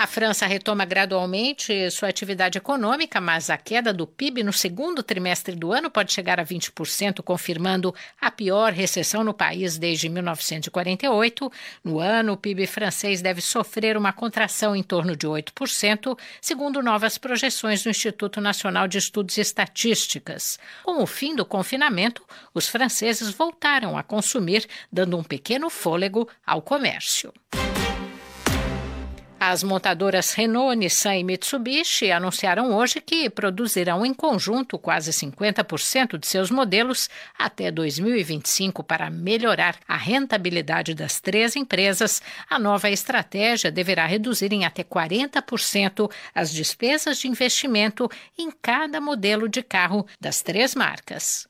A 0.01 0.07
França 0.07 0.46
retoma 0.46 0.84
gradualmente 0.84 1.90
sua 1.90 2.09
atividade 2.09 2.57
econômica, 2.57 3.20
mas 3.20 3.51
a 3.51 3.57
queda 3.57 3.92
do 3.92 4.07
PIB 4.07 4.44
no 4.44 4.53
segundo 4.53 5.03
trimestre 5.03 5.57
do 5.57 5.72
ano 5.72 5.90
pode 5.90 6.12
chegar 6.12 6.38
a 6.38 6.44
20%, 6.44 7.20
confirmando 7.20 7.92
a 8.20 8.30
pior 8.30 8.72
recessão 8.72 9.24
no 9.24 9.34
país 9.34 9.76
desde 9.76 10.09
1948. 10.09 11.51
No 11.82 11.99
ano, 11.99 12.34
o 12.34 12.36
PIB 12.36 12.68
francês 12.68 13.20
deve 13.20 13.40
sofrer 13.40 13.96
uma 13.96 14.12
contração 14.12 14.76
em 14.76 14.84
torno 14.84 15.16
de 15.16 15.26
8%, 15.26 16.16
segundo 16.40 16.80
novas 16.80 17.18
projeções 17.18 17.82
do 17.82 17.90
Instituto 17.90 18.40
Nacional 18.40 18.86
de 18.86 18.99
Estudos 18.99 19.36
e 19.36 19.40
Estatísticas. 19.40 20.61
Com 20.84 21.03
o 21.03 21.09
fim 21.09 21.34
do 21.34 21.44
confinamento, 21.44 22.22
os 22.55 22.68
franceses 22.68 23.30
voltaram 23.30 23.99
a 23.99 24.05
consumir, 24.05 24.64
dando 24.92 25.18
um 25.18 25.24
pequeno 25.24 25.68
fôlego 25.68 26.28
ao 26.46 26.62
comércio. 26.62 27.34
As 29.51 29.62
montadoras 29.62 30.34
Renault, 30.34 30.76
Nissan 30.76 31.16
e 31.16 31.24
Mitsubishi 31.24 32.12
anunciaram 32.12 32.76
hoje 32.76 33.01
que 33.01 33.30
produzirão 33.30 34.05
em 34.05 34.12
conjunto 34.12 34.78
quase 34.78 35.11
50% 35.11 36.18
de 36.18 36.26
seus 36.26 36.51
modelos 36.51 37.09
até 37.38 37.70
2025 37.70 38.84
para 38.84 39.09
melhorar 39.09 39.76
a 39.88 39.96
rentabilidade 39.96 40.92
das 40.92 41.18
três 41.18 41.57
empresas. 41.57 42.20
A 42.51 42.59
nova 42.59 42.90
estratégia 42.90 43.72
deverá 43.72 44.05
reduzir 44.05 44.53
em 44.53 44.66
até 44.66 44.84
40% 44.84 46.11
as 46.34 46.53
despesas 46.53 47.16
de 47.16 47.26
investimento 47.26 48.07
em 48.36 48.51
cada 48.51 49.01
modelo 49.01 49.49
de 49.49 49.62
carro 49.62 50.07
das 50.20 50.42
três 50.42 50.74
marcas. 50.74 51.47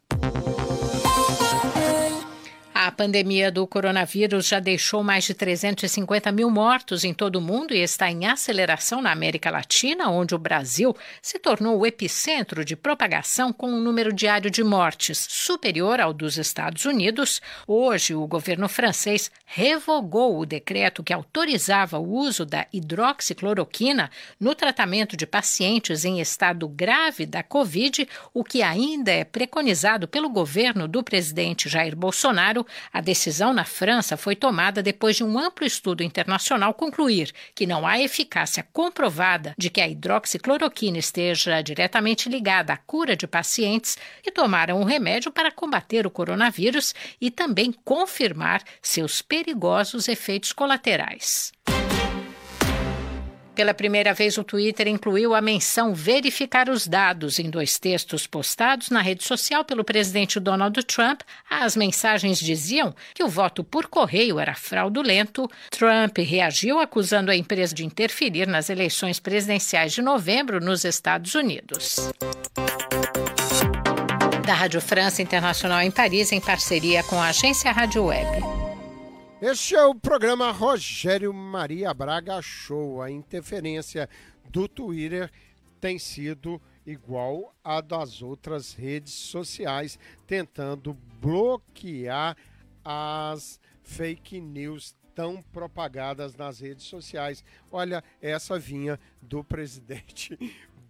A 2.88 2.90
pandemia 2.90 3.52
do 3.52 3.66
coronavírus 3.66 4.48
já 4.48 4.58
deixou 4.58 5.04
mais 5.04 5.24
de 5.24 5.34
350 5.34 6.32
mil 6.32 6.48
mortos 6.48 7.04
em 7.04 7.12
todo 7.12 7.36
o 7.36 7.40
mundo 7.40 7.74
e 7.74 7.82
está 7.82 8.10
em 8.10 8.24
aceleração 8.24 9.02
na 9.02 9.12
América 9.12 9.50
Latina, 9.50 10.08
onde 10.08 10.34
o 10.34 10.38
Brasil 10.38 10.96
se 11.20 11.38
tornou 11.38 11.78
o 11.78 11.84
epicentro 11.84 12.64
de 12.64 12.74
propagação 12.74 13.52
com 13.52 13.70
um 13.70 13.78
número 13.78 14.10
diário 14.10 14.50
de 14.50 14.64
mortes 14.64 15.26
superior 15.28 16.00
ao 16.00 16.14
dos 16.14 16.38
Estados 16.38 16.86
Unidos. 16.86 17.42
Hoje, 17.66 18.14
o 18.14 18.26
governo 18.26 18.70
francês 18.70 19.30
revogou 19.44 20.38
o 20.38 20.46
decreto 20.46 21.04
que 21.04 21.12
autorizava 21.12 21.98
o 21.98 22.10
uso 22.10 22.46
da 22.46 22.66
hidroxicloroquina 22.72 24.10
no 24.40 24.54
tratamento 24.54 25.14
de 25.14 25.26
pacientes 25.26 26.06
em 26.06 26.20
estado 26.20 26.66
grave 26.66 27.26
da 27.26 27.42
Covid, 27.42 28.08
o 28.32 28.42
que 28.42 28.62
ainda 28.62 29.12
é 29.12 29.24
preconizado 29.24 30.08
pelo 30.08 30.30
governo 30.30 30.88
do 30.88 31.04
presidente 31.04 31.68
Jair 31.68 31.94
Bolsonaro 31.94 32.64
a 32.92 33.00
decisão 33.00 33.52
na 33.52 33.64
França 33.64 34.16
foi 34.16 34.36
tomada 34.36 34.82
depois 34.82 35.16
de 35.16 35.24
um 35.24 35.38
amplo 35.38 35.66
estudo 35.66 36.02
internacional 36.02 36.74
concluir 36.74 37.32
que 37.54 37.66
não 37.66 37.86
há 37.86 37.98
eficácia 37.98 38.66
comprovada 38.72 39.54
de 39.56 39.70
que 39.70 39.80
a 39.80 39.88
hidroxicloroquina 39.88 40.98
esteja 40.98 41.62
diretamente 41.62 42.28
ligada 42.28 42.72
à 42.72 42.76
cura 42.76 43.16
de 43.16 43.26
pacientes 43.26 43.96
que 44.22 44.30
tomaram 44.30 44.80
o 44.80 44.84
remédio 44.84 45.30
para 45.30 45.50
combater 45.50 46.06
o 46.06 46.10
coronavírus 46.10 46.94
e 47.20 47.30
também 47.30 47.72
confirmar 47.84 48.62
seus 48.82 49.22
perigosos 49.22 50.08
efeitos 50.08 50.52
colaterais. 50.52 51.52
Pela 53.58 53.74
primeira 53.74 54.14
vez, 54.14 54.38
o 54.38 54.44
Twitter 54.44 54.86
incluiu 54.86 55.34
a 55.34 55.40
menção 55.40 55.92
verificar 55.92 56.68
os 56.68 56.86
dados 56.86 57.40
em 57.40 57.50
dois 57.50 57.76
textos 57.76 58.24
postados 58.24 58.88
na 58.88 59.02
rede 59.02 59.24
social 59.24 59.64
pelo 59.64 59.82
presidente 59.82 60.38
Donald 60.38 60.80
Trump. 60.84 61.22
As 61.50 61.74
mensagens 61.74 62.38
diziam 62.38 62.94
que 63.12 63.24
o 63.24 63.28
voto 63.28 63.64
por 63.64 63.88
correio 63.88 64.38
era 64.38 64.54
fraudulento. 64.54 65.50
Trump 65.70 66.18
reagiu 66.18 66.78
acusando 66.78 67.32
a 67.32 67.36
empresa 67.36 67.74
de 67.74 67.84
interferir 67.84 68.46
nas 68.46 68.70
eleições 68.70 69.18
presidenciais 69.18 69.92
de 69.92 70.02
novembro 70.02 70.60
nos 70.60 70.84
Estados 70.84 71.34
Unidos. 71.34 71.96
Da 74.46 74.54
Rádio 74.54 74.80
França 74.80 75.20
Internacional 75.20 75.80
em 75.80 75.90
Paris, 75.90 76.30
em 76.30 76.40
parceria 76.40 77.02
com 77.02 77.20
a 77.20 77.30
agência 77.30 77.72
Rádio 77.72 78.04
Web. 78.04 78.57
Este 79.40 79.76
é 79.76 79.84
o 79.84 79.94
programa 79.94 80.50
Rogério 80.50 81.32
Maria 81.32 81.94
Braga 81.94 82.42
Show. 82.42 83.00
A 83.00 83.08
interferência 83.08 84.08
do 84.50 84.66
Twitter 84.66 85.30
tem 85.80 85.96
sido 85.96 86.60
igual 86.84 87.54
a 87.62 87.80
das 87.80 88.20
outras 88.20 88.72
redes 88.72 89.12
sociais, 89.14 89.96
tentando 90.26 90.92
bloquear 91.20 92.36
as 92.84 93.60
fake 93.80 94.40
news 94.40 94.96
tão 95.14 95.40
propagadas 95.40 96.34
nas 96.34 96.58
redes 96.58 96.86
sociais. 96.86 97.44
Olha, 97.70 98.02
essa 98.20 98.58
vinha 98.58 98.98
do 99.22 99.44
presidente 99.44 100.36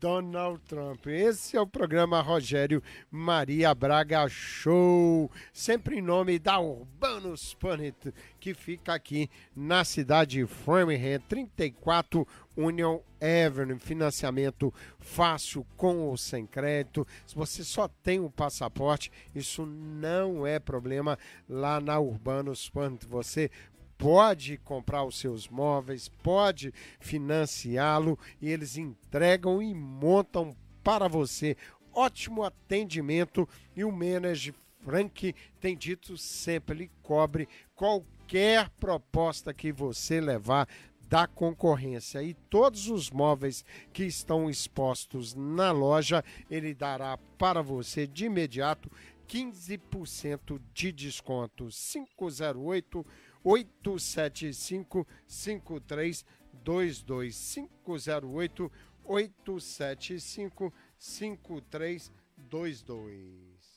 Donald 0.00 0.60
Trump. 0.68 1.06
Esse 1.06 1.56
é 1.56 1.60
o 1.60 1.66
programa 1.66 2.20
Rogério 2.20 2.82
Maria 3.10 3.74
Braga 3.74 4.28
Show, 4.28 5.30
sempre 5.52 5.98
em 5.98 6.02
nome 6.02 6.38
da 6.38 6.60
Urbanus 6.60 7.54
Planet, 7.54 7.94
que 8.38 8.54
fica 8.54 8.94
aqui 8.94 9.28
na 9.56 9.84
cidade 9.84 10.38
de 10.38 10.46
Framingham, 10.46 11.20
34 11.28 12.26
Union 12.56 13.00
Avenue, 13.20 13.78
financiamento 13.78 14.72
fácil 15.00 15.66
com 15.76 15.98
ou 15.98 16.16
sem 16.16 16.46
crédito. 16.46 17.06
Se 17.26 17.34
você 17.34 17.64
só 17.64 17.88
tem 17.88 18.20
um 18.20 18.30
passaporte, 18.30 19.10
isso 19.34 19.66
não 19.66 20.46
é 20.46 20.58
problema 20.58 21.18
lá 21.48 21.80
na 21.80 21.98
Urbanus 21.98 22.70
Planet. 22.70 23.04
Você 23.06 23.50
pode 23.98 24.56
comprar 24.58 25.04
os 25.04 25.18
seus 25.18 25.48
móveis, 25.48 26.08
pode 26.08 26.72
financiá-lo 27.00 28.16
e 28.40 28.48
eles 28.48 28.78
entregam 28.78 29.60
e 29.60 29.74
montam 29.74 30.56
para 30.82 31.08
você. 31.08 31.56
Ótimo 31.92 32.44
atendimento 32.44 33.46
e 33.76 33.84
o 33.84 33.90
manager 33.90 34.54
Frank 34.84 35.34
tem 35.60 35.76
dito 35.76 36.16
sempre, 36.16 36.76
ele 36.76 36.90
cobre 37.02 37.48
qualquer 37.74 38.70
proposta 38.78 39.52
que 39.52 39.72
você 39.72 40.20
levar 40.20 40.68
da 41.08 41.26
concorrência 41.26 42.22
e 42.22 42.34
todos 42.34 42.88
os 42.88 43.10
móveis 43.10 43.64
que 43.92 44.04
estão 44.04 44.48
expostos 44.48 45.34
na 45.34 45.72
loja, 45.72 46.22
ele 46.50 46.74
dará 46.74 47.18
para 47.38 47.62
você 47.62 48.06
de 48.06 48.26
imediato 48.26 48.90
15% 49.28 50.60
de 50.72 50.92
desconto. 50.92 51.68
508 51.68 53.06
875 53.44 55.06
5322 55.26 57.36
508 57.84 58.72
875 59.04 60.72
5322 60.98 62.10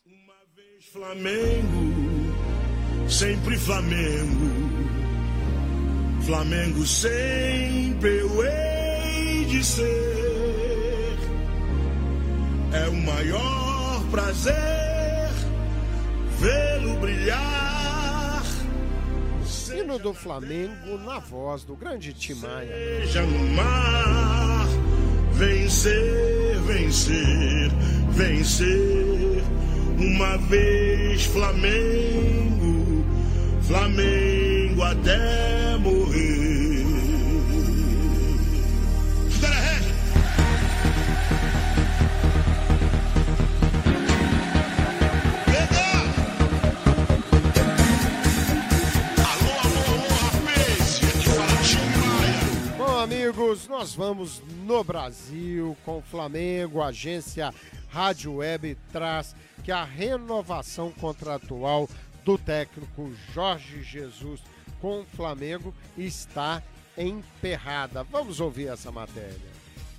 Uma 0.06 0.46
vez 0.54 0.86
Flamengo, 0.86 2.36
sempre 3.10 3.58
Flamengo. 3.58 4.46
Flamengo 6.26 6.86
sempre 6.86 8.20
eu 8.20 8.46
hei 8.46 9.46
de 9.46 9.64
ser. 9.64 9.88
É 12.74 12.90
o 12.90 12.94
maior 12.94 14.04
prazer 14.12 14.54
vê-lo 16.40 17.00
brilhar. 17.00 17.61
Hino 19.92 20.00
do 20.00 20.14
Flamengo 20.14 20.98
na 21.06 21.20
voz 21.20 21.66
do 21.66 21.76
grande 21.76 22.14
Tim 22.14 22.36
Maia. 22.36 22.74
Seja 23.02 23.24
no 23.24 23.46
mar, 23.56 24.66
vencer, 25.34 26.58
vencer, 26.66 27.70
vencer. 28.12 29.44
Uma 29.98 30.38
vez 30.38 31.26
Flamengo, 31.26 33.06
Flamengo 33.64 34.82
até 34.82 35.78
morrer. 35.78 36.51
Amigos, 53.12 53.68
nós 53.68 53.94
vamos 53.94 54.42
no 54.66 54.86
Brasil 54.86 55.76
com 55.84 55.98
o 55.98 56.02
Flamengo. 56.02 56.82
Agência 56.82 57.54
Rádio 57.90 58.36
Web 58.36 58.78
traz 58.90 59.36
que 59.66 59.72
a 59.72 59.84
renovação 59.84 60.94
contratual 60.94 61.90
do 62.24 62.38
técnico 62.38 63.12
Jorge 63.34 63.84
Jesus 63.84 64.40
com 64.80 65.02
o 65.02 65.06
Flamengo 65.14 65.74
está 65.98 66.64
emperrada. 66.98 68.02
Vamos 68.10 68.40
ouvir 68.40 68.68
essa 68.68 68.94
matéria. 68.94 69.52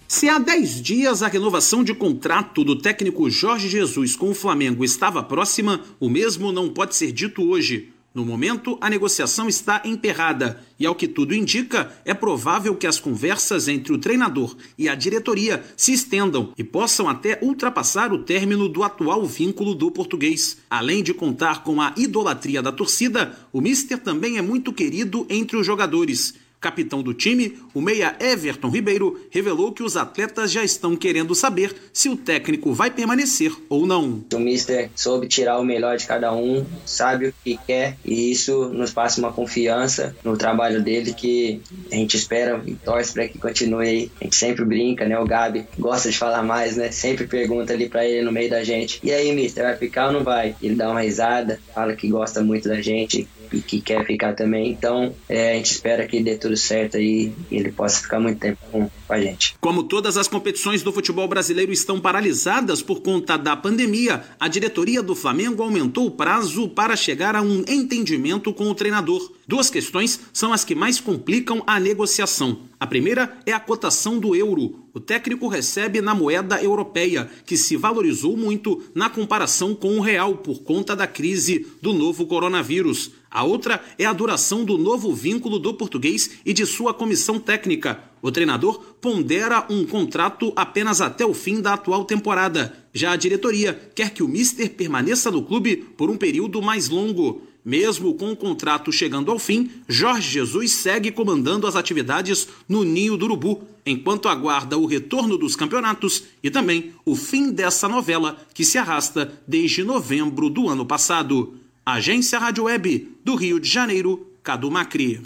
Se 0.09 0.31
há 0.31 0.39
10 0.39 0.81
dias 0.81 1.23
a 1.23 1.29
renovação 1.29 1.85
de 1.85 1.93
contrato 1.93 2.65
do 2.65 2.81
técnico 2.81 3.29
Jorge 3.29 3.69
Jesus 3.69 4.17
com 4.17 4.31
o 4.31 4.35
Flamengo 4.35 4.83
estava 4.83 5.23
próxima, 5.23 5.83
o 6.01 6.09
mesmo 6.09 6.51
não 6.51 6.71
pode 6.71 6.97
ser 6.97 7.13
dito 7.13 7.43
hoje. 7.43 7.92
No 8.15 8.27
momento, 8.27 8.77
a 8.79 8.91
negociação 8.91 9.49
está 9.49 9.81
emperrada 9.87 10.63
e, 10.79 10.85
ao 10.85 10.95
que 10.95 11.09
tudo 11.09 11.35
indica, 11.35 11.91
é 12.05 12.13
provável 12.13 12.77
que 12.77 12.87
as 12.87 13.01
conversas 13.01 13.69
entre 13.69 13.91
o 13.91 13.99
treinador 13.99 14.55
e 14.77 14.87
a 14.87 14.95
diretoria 14.95 15.65
se 15.77 15.95
estendam 15.95 16.53
e 16.59 16.63
possam 16.63 17.09
até 17.09 17.39
ultrapassar 17.41 18.13
o 18.13 18.19
término 18.19 18.69
do 18.69 18.83
atual 18.83 19.25
vínculo 19.25 19.75
do 19.75 19.91
português. 19.91 20.59
Além 20.69 21.03
de 21.03 21.15
contar 21.15 21.65
com 21.65 21.81
a 21.81 21.95
idolatria 21.97 22.61
da 22.61 22.71
torcida, 22.71 23.35
o 23.51 23.63
Mister 23.63 23.99
também 23.99 24.37
é 24.37 24.43
muito 24.43 24.75
querido 24.75 25.27
entre 25.31 25.57
os 25.57 25.67
jogadores. 25.67 26.35
Capitão 26.63 27.03
do 27.03 27.13
time, 27.13 27.59
o 27.75 27.81
meia 27.81 28.15
Everton 28.21 28.69
Ribeiro 28.69 29.21
revelou 29.31 29.73
que 29.73 29.83
os 29.83 29.97
atletas 29.97 30.53
já 30.53 30.63
estão 30.63 30.95
querendo 30.95 31.35
saber 31.35 31.75
se 31.93 32.09
o 32.09 32.17
técnico 32.17 32.73
vai 32.73 32.89
permanecer 32.89 33.53
ou 33.69 33.85
não. 33.85 34.23
O 34.33 34.39
Mister 34.39 34.89
soube 34.95 35.27
tirar 35.27 35.59
o 35.59 35.65
melhor 35.65 35.97
de 35.97 36.07
cada 36.07 36.33
um, 36.33 36.65
sabe 36.87 37.27
o 37.27 37.35
que 37.43 37.59
quer 37.67 37.97
e 38.05 38.31
isso 38.31 38.69
nos 38.69 38.93
passa 38.93 39.21
uma 39.21 39.33
confiança 39.33 40.15
no 40.23 40.37
trabalho 40.37 40.81
dele 40.81 41.13
que 41.13 41.61
a 41.91 41.97
gente 41.97 42.17
espera 42.17 42.63
e 42.65 42.75
torce 42.77 43.13
para 43.13 43.27
que 43.27 43.41
continue 43.41 43.89
aí. 43.89 44.11
A 44.21 44.25
gente 44.25 44.37
sempre 44.37 44.65
brinca, 44.65 45.05
né? 45.05 45.19
O 45.19 45.27
Gabi 45.27 45.67
gosta 45.77 46.13
de 46.13 46.17
falar 46.17 46.45
mais, 46.45 46.77
né? 46.77 46.93
Sempre 46.93 47.27
pergunta 47.27 47.73
ali 47.73 47.89
para 47.89 48.07
ele 48.07 48.23
no 48.23 48.31
meio 48.31 48.49
da 48.49 48.63
gente: 48.63 49.01
e 49.03 49.11
aí, 49.11 49.33
Mister, 49.35 49.65
vai 49.65 49.77
ficar 49.77 50.07
ou 50.07 50.13
não 50.13 50.23
vai? 50.23 50.55
Ele 50.63 50.77
dá 50.77 50.89
uma 50.89 51.01
risada, 51.01 51.59
fala 51.75 51.97
que 51.97 52.09
gosta 52.09 52.41
muito 52.41 52.69
da 52.69 52.81
gente, 52.81 53.27
e 53.53 53.61
que 53.61 53.81
quer 53.81 54.05
ficar 54.07 54.35
também. 54.35 54.71
Então, 54.71 55.15
é, 55.29 55.53
a 55.53 55.55
gente 55.57 55.71
espera 55.71 56.07
que 56.07 56.23
dê 56.23 56.37
tudo 56.37 56.57
certo 56.57 56.97
aí 56.97 57.33
e 57.51 57.57
ele 57.57 57.73
possa 57.73 58.01
ficar 58.01 58.21
muito 58.21 58.39
tempo 58.39 58.59
com, 58.71 58.91
com 59.07 59.13
a 59.13 59.21
gente. 59.21 59.55
Como 59.61 59.83
todas 59.83 60.17
as 60.17 60.29
competições 60.29 60.83
do 60.83 60.93
futebol 60.93 61.29
brasileiro 61.29 61.73
estão 61.73 62.01
paralisadas 62.01 62.83
por 62.83 63.01
conta 63.01 63.37
da 63.37 63.57
pandemia, 63.57 64.23
a 64.39 64.49
diretoria 64.49 65.03
do 65.03 65.15
Flamengo 65.15 65.63
aumentou 65.63 66.07
o 66.07 66.11
prazo 66.11 66.69
para 66.69 66.97
chegar 66.97 67.37
a 67.37 67.43
um 67.43 67.65
entendimento 67.69 68.53
com 68.53 68.69
o 68.71 68.75
treinador. 68.75 69.33
Duas 69.47 69.69
questões 69.69 70.21
são 70.33 70.53
as 70.53 70.65
que 70.65 70.75
mais 70.75 71.01
complicam 71.01 71.63
a 71.67 71.79
negociação. 71.79 72.61
A 72.79 72.87
primeira 72.87 73.39
é 73.45 73.53
a 73.53 73.61
cotação 73.61 74.19
do 74.19 74.35
euro. 74.35 74.87
O 74.95 75.01
técnico 75.01 75.47
recebe 75.47 76.01
na 76.01 76.15
moeda 76.15 76.63
europeia, 76.63 77.31
que 77.47 77.57
se 77.57 77.77
valorizou 77.77 78.37
muito 78.37 78.83
na 78.95 79.09
comparação 79.09 79.75
com 79.75 79.99
o 79.99 80.01
real 80.01 80.37
por 80.37 80.63
conta 80.63 80.95
da 80.95 81.07
crise 81.07 81.67
do 81.81 81.93
novo 81.93 82.27
coronavírus. 82.27 83.13
A 83.33 83.45
outra 83.45 83.83
é 83.99 84.05
a 84.05 84.13
duração 84.13 84.63
do 84.63 84.77
novo 84.77 85.15
vínculo 85.15 85.59
do 85.59 85.73
português 85.73 86.33
e 86.45 86.53
de 86.53 86.67
sua 86.67 86.93
comissão 86.93 87.41
técnica. 87.41 88.05
O 88.21 88.31
treinador 88.31 88.79
pondera 89.01 89.67
um 89.71 89.87
contrato 89.87 90.53
apenas 90.55 91.01
até 91.01 91.25
o 91.25 91.33
fim 91.33 91.63
da 91.63 91.73
atual 91.73 92.05
temporada. 92.05 92.77
Já 92.93 93.13
a 93.13 93.17
diretoria 93.17 93.91
quer 93.95 94.11
que 94.11 94.23
o 94.23 94.29
Mister 94.29 94.69
permaneça 94.71 95.31
no 95.31 95.43
clube 95.43 95.77
por 95.77 96.11
um 96.11 96.17
período 96.17 96.61
mais 96.61 96.91
longo. 96.91 97.41
Mesmo 97.65 98.15
com 98.15 98.33
o 98.33 98.37
contrato 98.37 98.93
chegando 98.93 99.31
ao 99.31 99.39
fim, 99.39 99.71
Jorge 99.89 100.31
Jesus 100.31 100.73
segue 100.73 101.11
comandando 101.11 101.67
as 101.67 101.75
atividades 101.75 102.49
no 102.69 102.85
Ninho 102.85 103.17
do 103.17 103.25
Urubu, 103.25 103.63
enquanto 103.87 104.29
aguarda 104.29 104.77
o 104.77 104.85
retorno 104.85 105.39
dos 105.39 105.57
campeonatos 105.57 106.25
e 106.43 106.51
também 106.51 106.93
o 107.05 107.17
fim 107.17 107.51
dessa 107.51 107.89
novela 107.89 108.37
que 108.53 108.65
se 108.65 108.77
arrasta 108.77 109.41
desde 109.47 109.85
novembro 109.85 110.51
do 110.51 110.69
ano 110.69 110.85
passado. 110.85 111.62
Agência 111.85 112.39
Rádio 112.39 112.65
Web 112.65 113.19
do 113.25 113.35
Rio 113.35 113.59
de 113.59 113.69
Janeiro, 113.69 114.39
Cadu 114.41 114.71
Macri. 114.71 115.21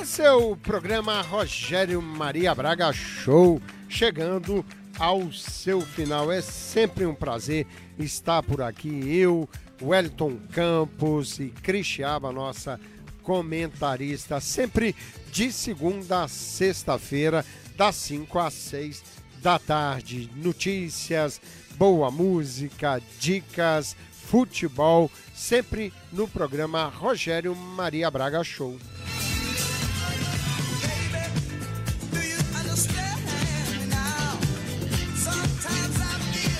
Esse 0.00 0.22
é 0.22 0.32
o 0.32 0.56
programa 0.56 1.20
Rogério 1.20 2.00
Maria 2.00 2.54
Braga 2.54 2.90
Show, 2.94 3.60
chegando 3.86 4.64
ao 4.98 5.30
seu 5.30 5.82
final. 5.82 6.32
É 6.32 6.40
sempre 6.40 7.04
um 7.04 7.14
prazer 7.14 7.66
estar 7.98 8.42
por 8.42 8.62
aqui. 8.62 9.14
Eu, 9.14 9.46
Wellington 9.82 10.38
Campos 10.52 11.38
e 11.38 11.50
Cristiaba, 11.50 12.32
nossa 12.32 12.80
comentarista, 13.22 14.40
sempre 14.40 14.96
de 15.30 15.52
segunda 15.52 16.24
a 16.24 16.28
sexta-feira, 16.28 17.44
das 17.76 17.96
5 17.96 18.38
às 18.38 18.54
6 18.54 19.23
da 19.44 19.58
tarde. 19.58 20.30
Notícias, 20.34 21.38
boa 21.76 22.10
música, 22.10 22.98
dicas, 23.20 23.94
futebol, 24.10 25.10
sempre 25.34 25.92
no 26.10 26.26
programa 26.26 26.86
Rogério 26.86 27.54
Maria 27.54 28.10
Braga 28.10 28.42
Show. 28.42 28.78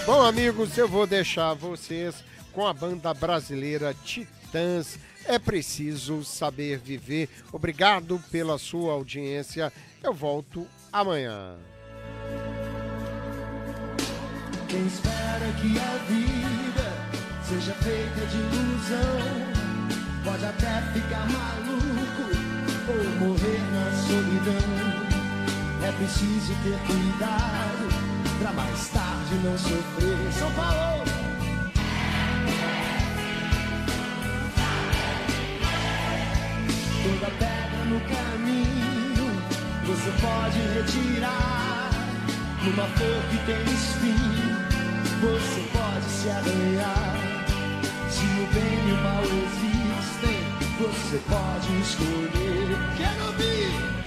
Bom, 0.05 0.21
amigos, 0.21 0.77
eu 0.77 0.87
vou 0.87 1.07
deixar 1.07 1.55
vocês 1.55 2.23
com 2.53 2.67
a 2.67 2.75
banda 2.75 3.15
brasileira 3.15 3.97
Titãs. 4.05 4.99
É 5.25 5.39
preciso 5.39 6.23
saber 6.23 6.81
viver. 6.81 7.31
Obrigado 7.51 8.23
pela 8.31 8.59
sua 8.59 8.93
audiência. 8.93 9.73
Eu 10.03 10.13
volto 10.13 10.67
amanhã. 10.93 11.57
Quem 14.75 14.87
espera 14.89 15.53
que 15.61 15.79
a 15.79 15.97
vida 16.09 16.93
seja 17.49 17.73
feita 17.75 18.27
de 18.27 18.37
ilusão 18.39 19.21
pode 20.25 20.45
até 20.45 20.83
ficar 20.93 21.29
maluco 21.31 22.25
ou 22.89 23.05
morrer 23.21 23.63
na 23.71 23.87
solidão. 24.03 24.67
É 25.81 25.93
preciso 25.93 26.55
ter 26.65 26.77
cuidado 26.89 27.87
pra 28.41 28.53
mais 28.53 28.89
tarde 28.89 29.35
não 29.45 29.57
sofrer. 29.57 30.33
São 30.33 30.51
Paulo! 30.55 31.05
Toda 37.05 37.31
pedra 37.39 37.85
no 37.85 38.01
caminho 38.01 39.27
você 39.87 40.11
pode 40.21 40.59
retirar. 40.75 41.65
Numa 42.65 42.87
flor 42.97 43.23
que 43.31 43.37
tem 43.45 43.63
espinho, 43.75 44.34
você 45.25 45.61
pode 45.73 46.05
se 46.05 46.29
arranhar. 46.29 47.17
Se 48.11 48.25
o 48.25 48.47
bem 48.53 48.89
e 48.89 48.93
o 48.93 48.97
mal 48.97 49.23
existem, 49.25 50.39
você 50.79 51.19
pode 51.29 51.81
escolher. 51.81 52.77
Quero 52.97 53.27
ouvir! 53.27 54.04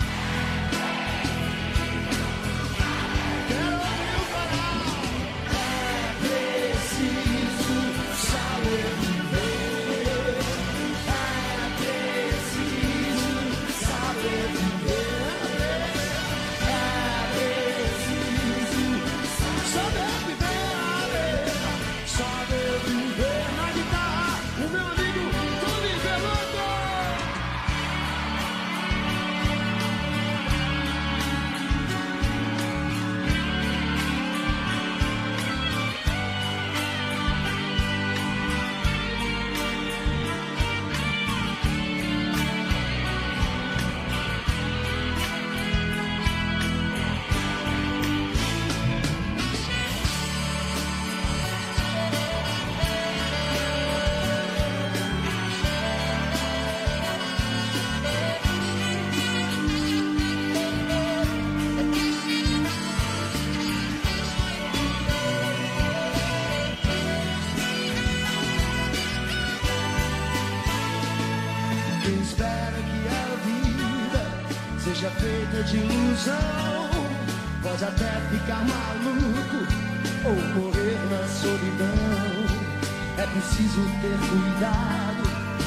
Preciso 83.78 83.89
ter 84.01 84.17
cuidado 84.30 85.23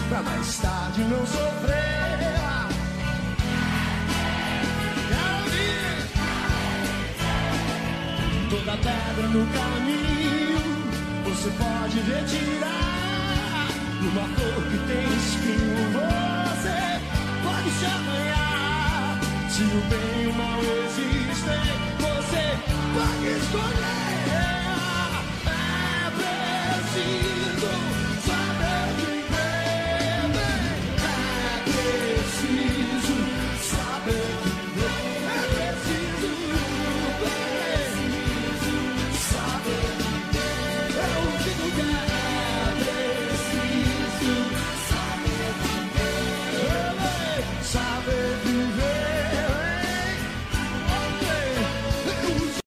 pra 0.08 0.22
mais 0.22 0.58
tarde 0.58 1.02
não 1.02 1.24
sofrer. 1.26 2.18
Quero. 5.08 5.40
Toda 8.50 8.76
pedra 8.78 9.28
no 9.28 9.46
caminho 9.46 10.58
você 11.24 11.50
pode 11.50 12.00
retirar. 12.00 13.68
Numa 14.02 14.26
flor 14.34 14.64
que 14.64 14.78
tem 14.88 15.06
espinho, 15.16 15.90
você 15.92 16.78
pode 17.44 17.70
se 17.70 17.84
arranhar. 17.84 19.20
Se 19.50 19.62
o 19.62 19.80
bem 19.88 20.24
e 20.24 20.26
o 20.26 20.32
mal 20.34 20.60
existem, 20.60 21.62
você 22.00 22.58
pode 22.94 23.26
escolher. 23.38 24.09